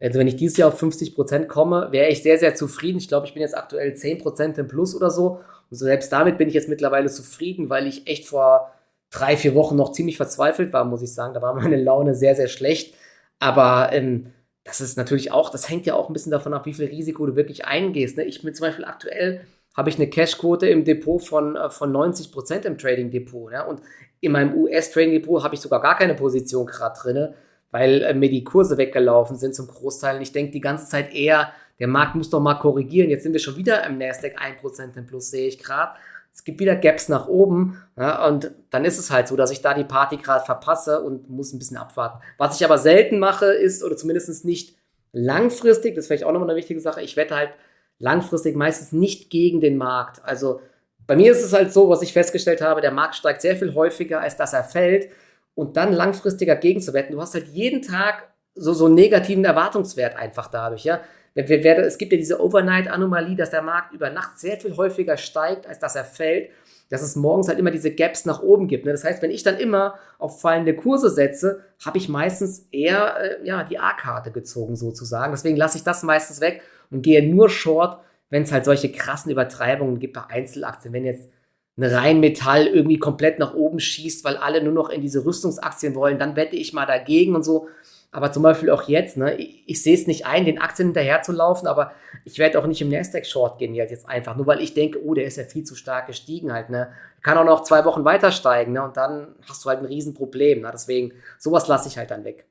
[0.00, 2.98] Also wenn ich dieses Jahr auf 50 Prozent komme, wäre ich sehr, sehr zufrieden.
[2.98, 5.40] Ich glaube, ich bin jetzt aktuell 10 Prozent im Plus oder so.
[5.70, 8.72] Und selbst damit bin ich jetzt mittlerweile zufrieden, weil ich echt vor
[9.10, 11.34] drei, vier Wochen noch ziemlich verzweifelt war, muss ich sagen.
[11.34, 12.94] Da war meine Laune sehr, sehr schlecht.
[13.38, 14.32] Aber ähm,
[14.68, 17.24] das ist natürlich auch, das hängt ja auch ein bisschen davon ab, wie viel Risiko
[17.24, 18.18] du wirklich eingehst.
[18.18, 18.24] Ne?
[18.24, 19.40] Ich bin zum Beispiel aktuell,
[19.74, 23.50] habe ich eine Cashquote im Depot von, äh, von 90% im Trading Depot.
[23.50, 23.64] Ja?
[23.64, 23.80] Und
[24.20, 27.34] in meinem US-Trading Depot habe ich sogar gar keine Position gerade drin,
[27.70, 30.16] weil äh, mir die Kurse weggelaufen sind zum Großteil.
[30.16, 33.08] Und ich denke die ganze Zeit eher, der Markt muss doch mal korrigieren.
[33.08, 35.92] Jetzt sind wir schon wieder im Nasdaq 1% im Plus, sehe ich gerade.
[36.38, 37.82] Es gibt wieder Gaps nach oben.
[37.96, 41.28] Ja, und dann ist es halt so, dass ich da die Party gerade verpasse und
[41.28, 42.20] muss ein bisschen abwarten.
[42.36, 44.76] Was ich aber selten mache, ist, oder zumindest nicht
[45.10, 47.50] langfristig, das ist vielleicht auch nochmal eine wichtige Sache, ich wette halt
[47.98, 50.24] langfristig meistens nicht gegen den Markt.
[50.24, 50.60] Also
[51.08, 53.74] bei mir ist es halt so, was ich festgestellt habe, der Markt steigt sehr viel
[53.74, 55.08] häufiger, als dass er fällt.
[55.56, 57.16] Und dann langfristiger gegenzuwetten.
[57.16, 61.00] Du hast halt jeden Tag so, so einen negativen Erwartungswert einfach dadurch, ja.
[61.42, 65.78] Es gibt ja diese Overnight-Anomalie, dass der Markt über Nacht sehr viel häufiger steigt, als
[65.78, 66.50] dass er fällt.
[66.90, 68.86] Dass es morgens halt immer diese Gaps nach oben gibt.
[68.86, 68.92] Ne?
[68.92, 73.46] Das heißt, wenn ich dann immer auf fallende Kurse setze, habe ich meistens eher äh,
[73.46, 75.32] ja, die A-Karte gezogen sozusagen.
[75.32, 79.30] Deswegen lasse ich das meistens weg und gehe nur short, wenn es halt solche krassen
[79.30, 80.94] Übertreibungen gibt bei Einzelaktien.
[80.94, 81.28] Wenn jetzt
[81.76, 86.18] eine Rheinmetall irgendwie komplett nach oben schießt, weil alle nur noch in diese Rüstungsaktien wollen,
[86.18, 87.68] dann wette ich mal dagegen und so.
[88.10, 91.20] Aber zum Beispiel auch jetzt, ne, ich, ich sehe es nicht ein, den Aktien hinterher
[91.22, 91.92] zu laufen, aber
[92.24, 95.12] ich werde auch nicht im Nasdaq Short gehen jetzt einfach, nur weil ich denke, oh,
[95.12, 96.90] der ist ja viel zu stark gestiegen halt, ne.
[97.22, 100.62] Kann auch noch zwei Wochen weiter steigen, ne, und dann hast du halt ein Riesenproblem,
[100.62, 100.70] ne.
[100.72, 102.46] Deswegen, sowas lasse ich halt dann weg.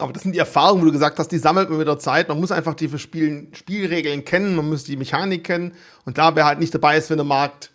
[0.00, 2.28] Aber das sind die Erfahrungen, wo du gesagt hast, die sammelt man mit der Zeit.
[2.28, 5.74] Man muss einfach die Spiel Spielregeln kennen, man muss die Mechanik kennen.
[6.06, 7.69] Und klar, wer halt nicht dabei ist, wenn der Markt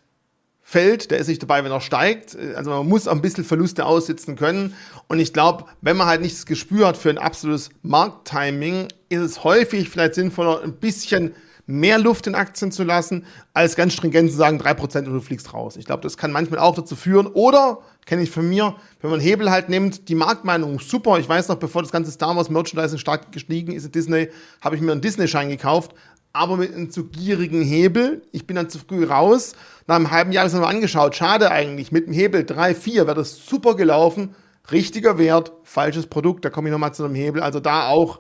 [0.68, 2.36] fällt, der ist nicht dabei, wenn er steigt.
[2.56, 4.74] Also man muss auch ein bisschen Verluste aussitzen können.
[5.08, 9.22] Und ich glaube, wenn man halt nicht das Gespür hat für ein absolutes Markttiming, ist
[9.22, 11.36] es häufig vielleicht sinnvoller, ein bisschen
[11.68, 15.54] mehr Luft in Aktien zu lassen, als ganz stringent zu sagen, 3% und du fliegst
[15.54, 15.78] raus.
[15.78, 17.28] Ich glaube, das kann manchmal auch dazu führen.
[17.28, 21.20] Oder, kenne ich von mir, wenn man Hebel halt nimmt, die Marktmeinung super.
[21.20, 24.30] Ich weiß noch, bevor das ganze Star Wars Merchandising stark gestiegen ist in Disney,
[24.62, 25.94] habe ich mir einen Disney-Schein gekauft,
[26.36, 28.22] aber mit einem zu gierigen Hebel.
[28.32, 29.54] Ich bin dann zu früh raus.
[29.88, 31.16] Nach einem halben Jahr habe ich es mir angeschaut.
[31.16, 31.92] Schade eigentlich.
[31.92, 34.36] Mit dem Hebel 3, 4 wäre das super gelaufen.
[34.72, 36.44] Richtiger Wert, falsches Produkt.
[36.44, 37.42] Da komme ich nochmal zu einem Hebel.
[37.42, 38.20] Also da auch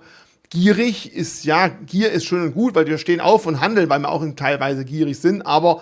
[0.49, 3.99] gierig ist, ja, Gier ist schön und gut, weil wir stehen auf und handeln, weil
[3.99, 5.45] wir auch teilweise gierig sind.
[5.45, 5.82] Aber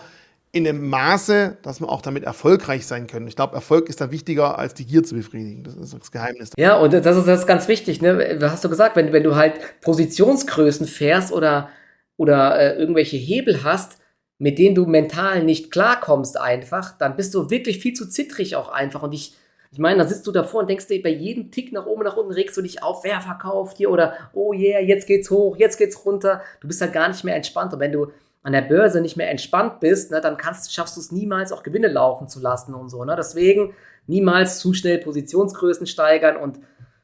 [0.53, 3.27] in einem Maße, dass wir auch damit erfolgreich sein können.
[3.27, 5.63] Ich glaube, Erfolg ist dann wichtiger, als die Gier zu befriedigen.
[5.63, 6.51] Das ist das Geheimnis.
[6.57, 8.01] Ja, und das ist, das ist ganz wichtig.
[8.01, 8.37] Ne?
[8.41, 11.69] Hast du gesagt, wenn, wenn du halt Positionsgrößen fährst oder
[12.17, 13.99] oder äh, irgendwelche Hebel hast,
[14.37, 18.69] mit denen du mental nicht klarkommst einfach, dann bist du wirklich viel zu zittrig auch
[18.69, 19.03] einfach.
[19.03, 19.35] Und ich,
[19.71, 22.17] ich meine, dann sitzt du davor und denkst dir, bei jedem Tick nach oben, nach
[22.17, 25.77] unten regst du dich auf, wer verkauft hier oder oh yeah, jetzt geht's hoch, jetzt
[25.77, 26.41] geht's runter.
[26.61, 27.73] Du bist halt gar nicht mehr entspannt.
[27.73, 28.11] Und wenn du
[28.43, 31.63] an der Börse nicht mehr entspannt bist, ne, dann kannst, schaffst du es niemals auch
[31.63, 33.03] Gewinne laufen zu lassen und so.
[33.05, 33.15] Ne?
[33.15, 33.73] Deswegen
[34.05, 36.59] niemals zu schnell Positionsgrößen steigern und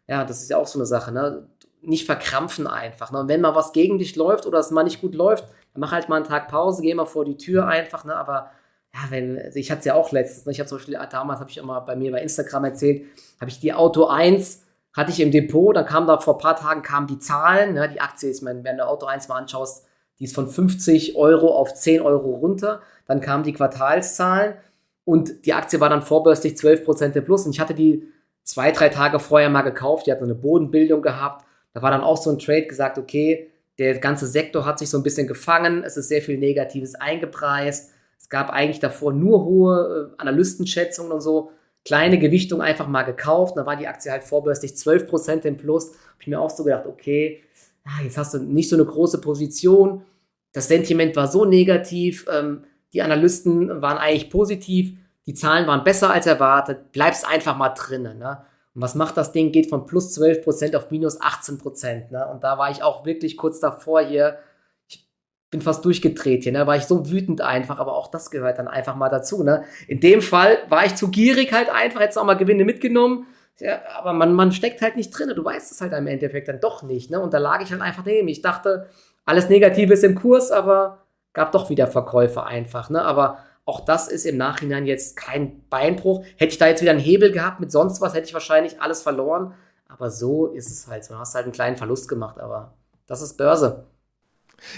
[0.07, 1.13] ja, das ist ja auch so eine Sache.
[1.13, 1.47] Ne?
[1.81, 3.11] Nicht verkrampfen einfach.
[3.11, 3.19] Ne?
[3.19, 5.91] Und wenn mal was gegen dich läuft oder es mal nicht gut läuft, dann mach
[5.91, 8.03] halt mal einen Tag Pause, geh mal vor die Tür einfach.
[8.05, 8.15] Ne?
[8.15, 8.51] Aber
[8.93, 10.51] ja, wenn, also ich hatte es ja auch letztens, ne?
[10.51, 13.05] ich habe zum Beispiel, damals habe ich immer bei mir bei Instagram erzählt,
[13.39, 16.55] habe ich die Auto 1 hatte ich im Depot, dann kam da vor ein paar
[16.55, 17.89] Tagen kamen die Zahlen, ne?
[17.89, 19.85] die Aktie ist, wenn du Auto 1 mal anschaust,
[20.17, 24.55] die ist von 50 Euro auf 10 Euro runter, dann kamen die Quartalszahlen
[25.05, 28.11] und die Aktie war dann vorbörslich 12% im Plus und ich hatte die
[28.43, 31.45] zwei, drei Tage vorher mal gekauft, die hat eine Bodenbildung gehabt
[31.79, 34.97] da war dann auch so ein Trade gesagt, okay, der ganze Sektor hat sich so
[34.97, 37.91] ein bisschen gefangen, es ist sehr viel Negatives eingepreist.
[38.17, 41.51] Es gab eigentlich davor nur hohe äh, Analystenschätzungen und so.
[41.85, 43.55] Kleine Gewichtung einfach mal gekauft.
[43.55, 45.91] Da war die Aktie halt vorbörslich 12% im Plus.
[45.91, 47.41] Habe ich mir auch so gedacht, okay,
[48.03, 50.03] jetzt hast du nicht so eine große Position.
[50.51, 52.25] Das Sentiment war so negativ.
[52.29, 54.97] Ähm, die Analysten waren eigentlich positiv.
[55.25, 56.91] Die Zahlen waren besser als erwartet.
[56.91, 58.19] Bleibst einfach mal drinnen.
[58.19, 58.39] Ne?
[58.79, 59.51] Und was macht das Ding?
[59.51, 62.11] Geht von plus 12% auf minus 18%.
[62.11, 62.25] Ne?
[62.31, 64.37] Und da war ich auch wirklich kurz davor hier.
[64.87, 65.05] Ich
[65.51, 66.53] bin fast durchgedreht hier.
[66.53, 66.65] Ne?
[66.65, 67.79] War ich so wütend einfach.
[67.79, 69.43] Aber auch das gehört dann einfach mal dazu.
[69.43, 69.65] Ne?
[69.89, 71.99] In dem Fall war ich zu gierig halt einfach.
[71.99, 73.27] Jetzt auch mal Gewinne mitgenommen.
[73.57, 75.33] Ja, aber man, man steckt halt nicht drin.
[75.35, 77.11] Du weißt es halt im Endeffekt dann doch nicht.
[77.11, 77.19] Ne?
[77.19, 78.29] Und da lag ich halt einfach neben.
[78.29, 78.87] Ich dachte,
[79.25, 80.99] alles Negative ist im Kurs, aber
[81.33, 82.89] gab doch wieder Verkäufe einfach.
[82.89, 83.01] Ne?
[83.01, 83.39] Aber
[83.69, 86.25] auch das ist im Nachhinein jetzt kein Beinbruch.
[86.37, 89.03] Hätte ich da jetzt wieder einen Hebel gehabt mit sonst was, hätte ich wahrscheinlich alles
[89.03, 89.53] verloren.
[89.87, 91.07] Aber so ist es halt.
[91.07, 92.73] Du hast halt einen kleinen Verlust gemacht, aber
[93.05, 93.85] das ist Börse.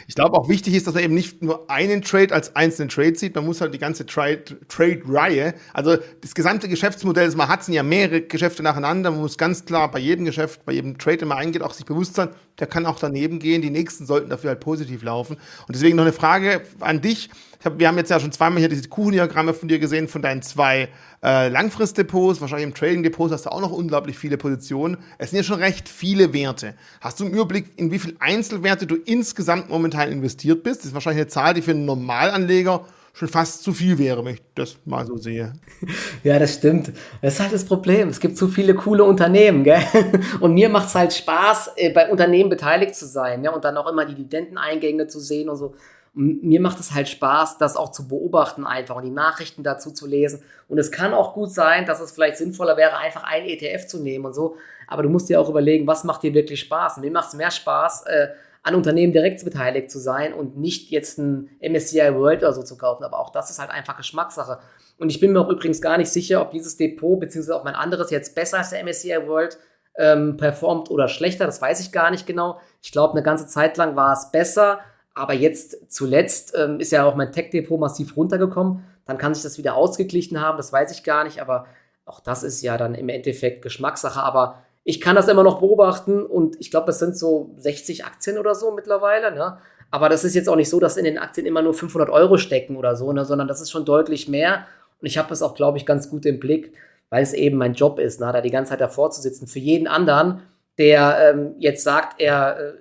[0.08, 3.16] Ich glaube auch wichtig ist, dass man eben nicht nur einen Trade als einzelnen Trade
[3.16, 8.22] sieht, man muss halt die ganze Trade-Reihe, also das gesamte Geschäftsmodell, man hat ja mehrere
[8.22, 11.64] Geschäfte nacheinander, man muss ganz klar bei jedem Geschäft, bei jedem Trade, den man eingeht,
[11.64, 12.30] auch sich bewusst sein,
[12.60, 15.38] der kann auch daneben gehen, die nächsten sollten dafür halt positiv laufen.
[15.68, 17.30] Und deswegen noch eine Frage an dich.
[17.64, 20.42] Hab, wir haben jetzt ja schon zweimal hier diese Kuchendiagramme von dir gesehen, von deinen
[20.42, 20.90] zwei
[21.24, 24.98] äh, Langfristdepots, wahrscheinlich im Trading-Depot hast du auch noch unglaublich viele Positionen.
[25.18, 26.74] Es sind ja schon recht viele Werte.
[27.00, 30.82] Hast du einen Überblick, in wie viele Einzelwerte du insgesamt momentan investiert bist?
[30.82, 34.36] Das ist wahrscheinlich eine Zahl, die für einen Normalanleger schon fast zu viel wäre, wenn
[34.36, 35.54] ich das mal so sehe.
[36.24, 36.92] Ja, das stimmt.
[37.22, 38.10] Das ist halt das Problem.
[38.10, 39.82] Es gibt zu viele coole Unternehmen, gell?
[40.40, 43.76] Und mir macht es halt Spaß, äh, bei Unternehmen beteiligt zu sein, ja, und dann
[43.78, 45.74] auch immer die Dividendeneingänge zu sehen und so.
[46.14, 49.92] Und mir macht es halt Spaß, das auch zu beobachten einfach und die Nachrichten dazu
[49.92, 50.44] zu lesen.
[50.68, 54.02] Und es kann auch gut sein, dass es vielleicht sinnvoller wäre, einfach einen ETF zu
[54.02, 54.58] nehmen und so.
[54.88, 56.98] Aber du musst dir auch überlegen, was macht dir wirklich Spaß?
[56.98, 58.28] Und mir macht es mehr Spaß, äh,
[58.64, 62.78] an Unternehmen direkt beteiligt zu sein und nicht jetzt ein MSCI World oder so zu
[62.78, 63.04] kaufen.
[63.04, 64.60] Aber auch das ist halt einfach Geschmackssache.
[65.00, 67.74] Und ich bin mir auch übrigens gar nicht sicher, ob dieses Depot beziehungsweise auch mein
[67.74, 69.58] anderes jetzt besser als der MSCI World
[69.98, 71.46] ähm, performt oder schlechter.
[71.46, 72.60] Das weiß ich gar nicht genau.
[72.84, 74.80] Ich glaube, eine ganze Zeit lang war es besser.
[75.14, 78.84] Aber jetzt zuletzt ähm, ist ja auch mein Tech-Depot massiv runtergekommen.
[79.06, 81.42] Dann kann sich das wieder ausgeglichen haben, das weiß ich gar nicht.
[81.42, 81.66] Aber
[82.06, 84.22] auch das ist ja dann im Endeffekt Geschmackssache.
[84.22, 88.38] Aber ich kann das immer noch beobachten und ich glaube, es sind so 60 Aktien
[88.38, 89.32] oder so mittlerweile.
[89.34, 89.58] Ne?
[89.92, 92.38] Aber das ist jetzt auch nicht so, dass in den Aktien immer nur 500 Euro
[92.38, 93.26] stecken oder so, ne?
[93.26, 94.66] sondern das ist schon deutlich mehr.
[95.00, 96.74] Und ich habe das auch, glaube ich, ganz gut im Blick,
[97.10, 98.32] weil es eben mein Job ist, ne?
[98.32, 99.48] da die ganze Zeit davor zu sitzen.
[99.48, 100.42] Für jeden anderen,
[100.78, 102.74] der ähm, jetzt sagt, er, äh,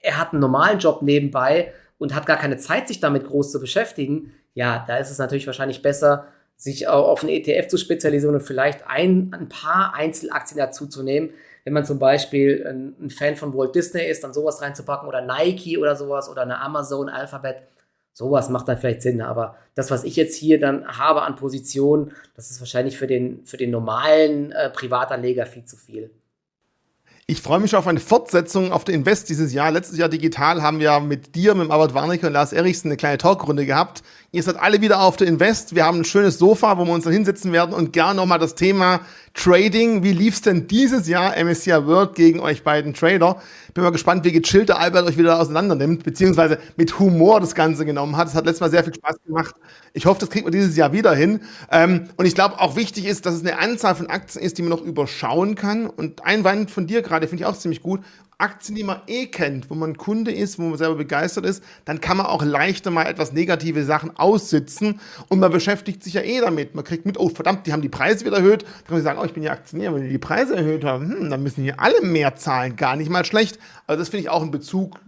[0.00, 3.60] er hat einen normalen Job nebenbei und hat gar keine Zeit, sich damit groß zu
[3.60, 6.26] beschäftigen, ja, da ist es natürlich wahrscheinlich besser,
[6.56, 11.02] sich auch auf einen ETF zu spezialisieren und vielleicht ein, ein paar Einzelaktien dazu zu
[11.02, 11.30] nehmen.
[11.64, 12.66] Wenn man zum Beispiel
[13.00, 16.60] ein, Fan von Walt Disney ist, dann sowas reinzupacken oder Nike oder sowas oder eine
[16.60, 17.62] Amazon, Alphabet.
[18.12, 19.22] Sowas macht dann vielleicht Sinn.
[19.22, 23.46] Aber das, was ich jetzt hier dann habe an Positionen, das ist wahrscheinlich für den,
[23.46, 26.10] für den normalen äh, Privatanleger viel zu viel.
[27.30, 29.70] Ich freue mich auf eine Fortsetzung auf der Invest dieses Jahr.
[29.70, 33.18] Letztes Jahr digital haben wir mit dir, mit Albert Warnecke und Lars Erichsen eine kleine
[33.18, 34.02] Talkrunde gehabt.
[34.32, 35.74] Ihr seid alle wieder auf der Invest.
[35.74, 38.54] Wir haben ein schönes Sofa, wo wir uns dann hinsetzen werden und gerne nochmal das
[38.54, 39.00] Thema
[39.34, 40.04] Trading.
[40.04, 43.42] Wie lief's denn dieses Jahr MSCI World gegen euch beiden Trader?
[43.74, 47.56] Bin mal gespannt, wie gechillt der Albert euch wieder auseinander nimmt, beziehungsweise mit Humor das
[47.56, 48.28] Ganze genommen hat.
[48.28, 49.56] Es hat letztes Mal sehr viel Spaß gemacht.
[49.94, 51.40] Ich hoffe, das kriegt man dieses Jahr wieder hin.
[51.72, 54.62] Ähm, und ich glaube, auch wichtig ist, dass es eine Anzahl von Aktien ist, die
[54.62, 55.88] man noch überschauen kann.
[55.88, 58.00] Und ein Wand von dir gerade finde ich auch ziemlich gut.
[58.40, 62.00] Aktien, die man eh kennt, wo man Kunde ist, wo man selber begeistert ist, dann
[62.00, 66.40] kann man auch leichter mal etwas negative Sachen aussitzen und man beschäftigt sich ja eh
[66.40, 66.74] damit.
[66.74, 68.62] Man kriegt mit, oh verdammt, die haben die Preise wieder erhöht.
[68.62, 71.10] Dann kann man sagen, oh, ich bin ja Aktionär, wenn die die Preise erhöht haben,
[71.10, 72.76] hm, dann müssen hier alle mehr zahlen.
[72.76, 73.58] Gar nicht mal schlecht.
[73.86, 74.98] Also das finde ich auch ein Bezug,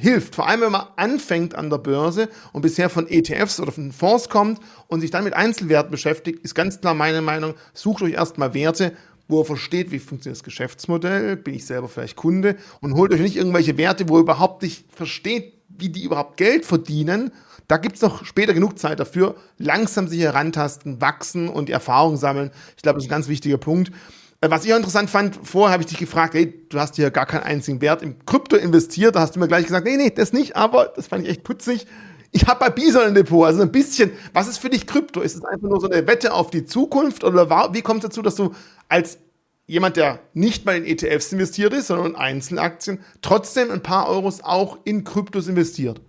[0.00, 0.34] hilft.
[0.34, 4.28] Vor allem, wenn man anfängt an der Börse und bisher von ETFs oder von Fonds
[4.28, 8.54] kommt und sich dann mit Einzelwerten beschäftigt, ist ganz klar meine Meinung, sucht euch erstmal
[8.54, 8.92] Werte,
[9.30, 13.20] wo er versteht, wie funktioniert das Geschäftsmodell, bin ich selber vielleicht Kunde und holt euch
[13.20, 17.32] nicht irgendwelche Werte, wo ihr überhaupt nicht versteht, wie die überhaupt Geld verdienen.
[17.68, 19.36] Da gibt es noch später genug Zeit dafür.
[19.56, 22.50] Langsam sich herantasten, wachsen und die Erfahrung sammeln.
[22.76, 23.92] Ich glaube, das ist ein ganz wichtiger Punkt.
[24.40, 27.10] Äh, was ich auch interessant fand, vorher habe ich dich gefragt, hey, du hast hier
[27.10, 29.14] gar keinen einzigen Wert im Krypto investiert.
[29.14, 31.44] Da hast du mir gleich gesagt, nee, nee, das nicht, aber das fand ich echt
[31.44, 31.86] putzig.
[32.32, 34.12] Ich habe bei Bison ein Depot, also ein bisschen.
[34.32, 35.20] Was ist für dich Krypto?
[35.20, 38.22] Ist es einfach nur so eine Wette auf die Zukunft oder wie kommt es dazu,
[38.22, 38.52] dass du
[38.88, 39.18] als
[39.66, 44.42] jemand, der nicht mal in ETFs investiert ist, sondern in Einzelaktien, trotzdem ein paar Euros
[44.42, 46.00] auch in Kryptos investiert?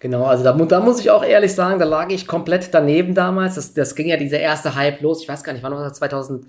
[0.00, 3.54] Genau, also da, da, muss ich auch ehrlich sagen, da lag ich komplett daneben damals.
[3.54, 5.22] Das, das ging ja dieser erste Hype los.
[5.22, 5.98] Ich weiß gar nicht, wann war das?
[5.98, 6.46] 2000.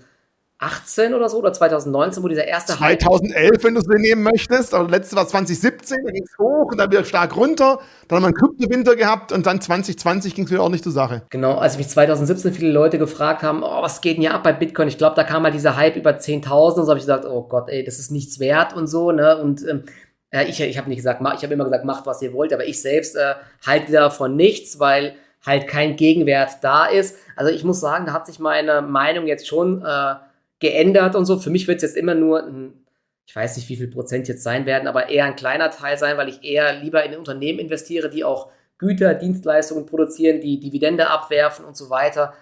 [0.62, 4.76] 2018 oder so oder 2019, wo dieser erste 2011, Hype wenn du es nehmen möchtest.
[4.76, 7.80] Aber letzte war 2017, da ging es hoch und dann wieder stark runter.
[8.07, 10.93] Dann haben wir einen Kryptowinter gehabt und dann 2020 ging es wieder auch nicht zur
[10.93, 11.24] Sache.
[11.32, 14.53] Genau, als mich 2017 viele Leute gefragt haben, oh, was geht denn hier ab bei
[14.53, 14.88] Bitcoin?
[14.88, 17.43] Ich glaube, da kam mal dieser Hype über 10.000 und so habe ich gesagt, oh
[17.47, 19.38] Gott, ey, das ist nichts wert und so, ne?
[19.38, 19.84] Und ähm,
[20.30, 22.66] äh, ich, ich habe nicht gesagt, ich habe immer gesagt, macht was ihr wollt, aber
[22.66, 23.34] ich selbst äh,
[23.66, 27.18] halte davon nichts, weil halt kein Gegenwert da ist.
[27.36, 30.14] Also ich muss sagen, da hat sich meine Meinung jetzt schon äh,
[30.62, 31.38] geändert und so.
[31.38, 32.86] Für mich wird es jetzt immer nur ein,
[33.26, 36.16] ich weiß nicht, wie viel Prozent jetzt sein werden, aber eher ein kleiner Teil sein,
[36.16, 41.66] weil ich eher lieber in Unternehmen investiere, die auch Güter, Dienstleistungen produzieren, die Dividende abwerfen
[41.66, 42.34] und so weiter.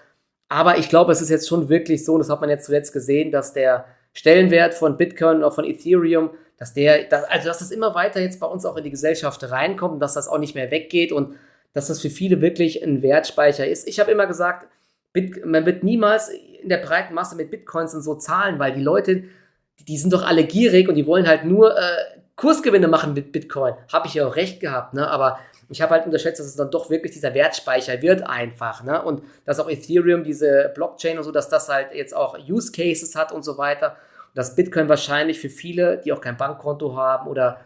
[0.47, 2.93] Aber ich glaube, es ist jetzt schon wirklich so, und das hat man jetzt zuletzt
[2.93, 7.72] gesehen, dass der Stellenwert von Bitcoin oder von Ethereum, dass der, dass, also dass das
[7.72, 10.72] immer weiter jetzt bei uns auch in die Gesellschaft reinkommt, dass das auch nicht mehr
[10.72, 11.36] weggeht und
[11.74, 13.88] dass das für viele wirklich ein Wertspeicher ist.
[13.88, 14.67] Ich habe immer gesagt,
[15.14, 16.30] Bit, man wird niemals
[16.62, 19.24] in der breiten Masse mit Bitcoins und so zahlen, weil die Leute,
[19.88, 21.82] die, sind doch alle gierig und die wollen halt nur äh,
[22.36, 23.74] Kursgewinne machen mit Bitcoin.
[23.91, 25.10] Habe ich ja auch recht gehabt, ne?
[25.10, 25.39] Aber
[25.70, 29.01] ich habe halt unterschätzt, dass es dann doch wirklich dieser Wertspeicher wird einfach, ne?
[29.01, 33.16] Und dass auch Ethereum, diese Blockchain und so, dass das halt jetzt auch Use Cases
[33.16, 33.95] hat und so weiter.
[34.28, 37.62] Und dass Bitcoin wahrscheinlich für viele, die auch kein Bankkonto haben oder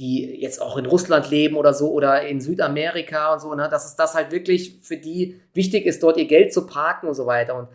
[0.00, 3.84] die jetzt auch in Russland leben oder so oder in Südamerika und so, ne, dass
[3.84, 7.26] es das halt wirklich für die wichtig ist, dort ihr Geld zu parken und so
[7.26, 7.54] weiter.
[7.54, 7.68] Und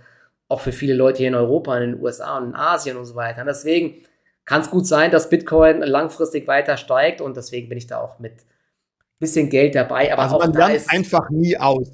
[0.47, 3.13] auch für viele Leute hier in Europa, in den USA und in Asien und so
[3.13, 3.41] weiter.
[3.41, 4.01] Und deswegen
[4.43, 8.17] kann es gut sein, dass Bitcoin langfristig weiter steigt und deswegen bin ich da auch
[8.17, 8.34] mit
[9.19, 10.11] bisschen Geld dabei.
[10.11, 11.91] Aber also man lernt einfach nie aus.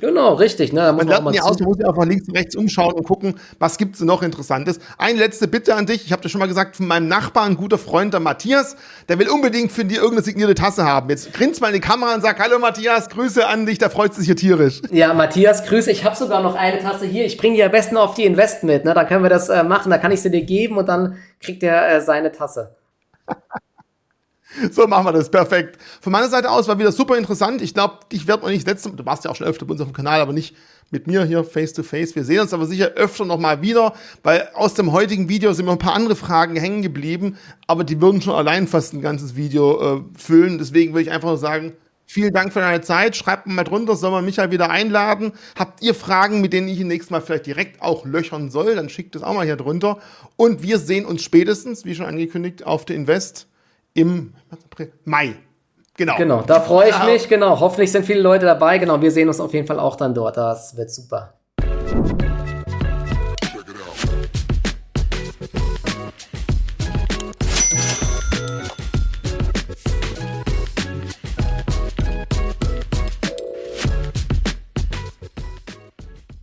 [0.00, 0.72] Genau, richtig.
[0.72, 0.80] Ne?
[0.80, 2.94] Da muss man, man lernt nie aus, man muss ja einfach links und rechts umschauen
[2.94, 4.78] und gucken, was gibt es noch Interessantes.
[4.96, 6.04] Eine letzte Bitte an dich.
[6.04, 8.76] Ich habe dir schon mal gesagt, von meinem Nachbarn, guter Freund, der Matthias,
[9.08, 11.10] der will unbedingt für dir irgendeine signierte Tasse haben.
[11.10, 14.14] Jetzt grinst mal in die Kamera und sag, hallo Matthias, Grüße an dich, der freut
[14.14, 14.82] sich hier tierisch.
[14.90, 15.90] Ja, Matthias, Grüße.
[15.90, 17.24] Ich habe sogar noch eine Tasse hier.
[17.24, 18.84] Ich bringe die am besten auf die Invest mit.
[18.84, 18.94] Ne?
[18.94, 19.90] Da können wir das äh, machen.
[19.90, 22.76] Da kann ich sie dir geben und dann kriegt er äh, seine Tasse.
[24.72, 25.78] So machen wir das, perfekt.
[26.00, 27.62] Von meiner Seite aus war wieder super interessant.
[27.62, 29.80] Ich glaube, ich werde noch nicht letzte, du warst ja auch schon öfter bei uns
[29.80, 30.54] auf dem Kanal, aber nicht
[30.90, 32.16] mit mir hier face to face.
[32.16, 35.66] Wir sehen uns aber sicher öfter noch mal wieder, weil aus dem heutigen Video sind
[35.66, 37.36] mir ein paar andere Fragen hängen geblieben,
[37.66, 40.58] aber die würden schon allein fast ein ganzes Video äh, füllen.
[40.58, 41.74] Deswegen würde ich einfach nur sagen,
[42.06, 43.16] vielen Dank für deine Zeit.
[43.16, 45.32] Schreibt mal drunter, soll man Michael wieder einladen?
[45.58, 48.74] Habt ihr Fragen, mit denen ich ihn nächstes Mal vielleicht direkt auch löchern soll?
[48.74, 49.98] Dann schickt es auch mal hier drunter.
[50.36, 53.46] Und wir sehen uns spätestens, wie schon angekündigt, auf der Invest
[53.94, 54.34] im
[55.04, 55.34] Mai.
[55.96, 56.16] Genau.
[56.16, 57.58] Genau, da freue ich mich, genau.
[57.58, 58.78] Hoffentlich sind viele Leute dabei.
[58.78, 60.36] Genau, wir sehen uns auf jeden Fall auch dann dort.
[60.36, 61.34] Das wird super.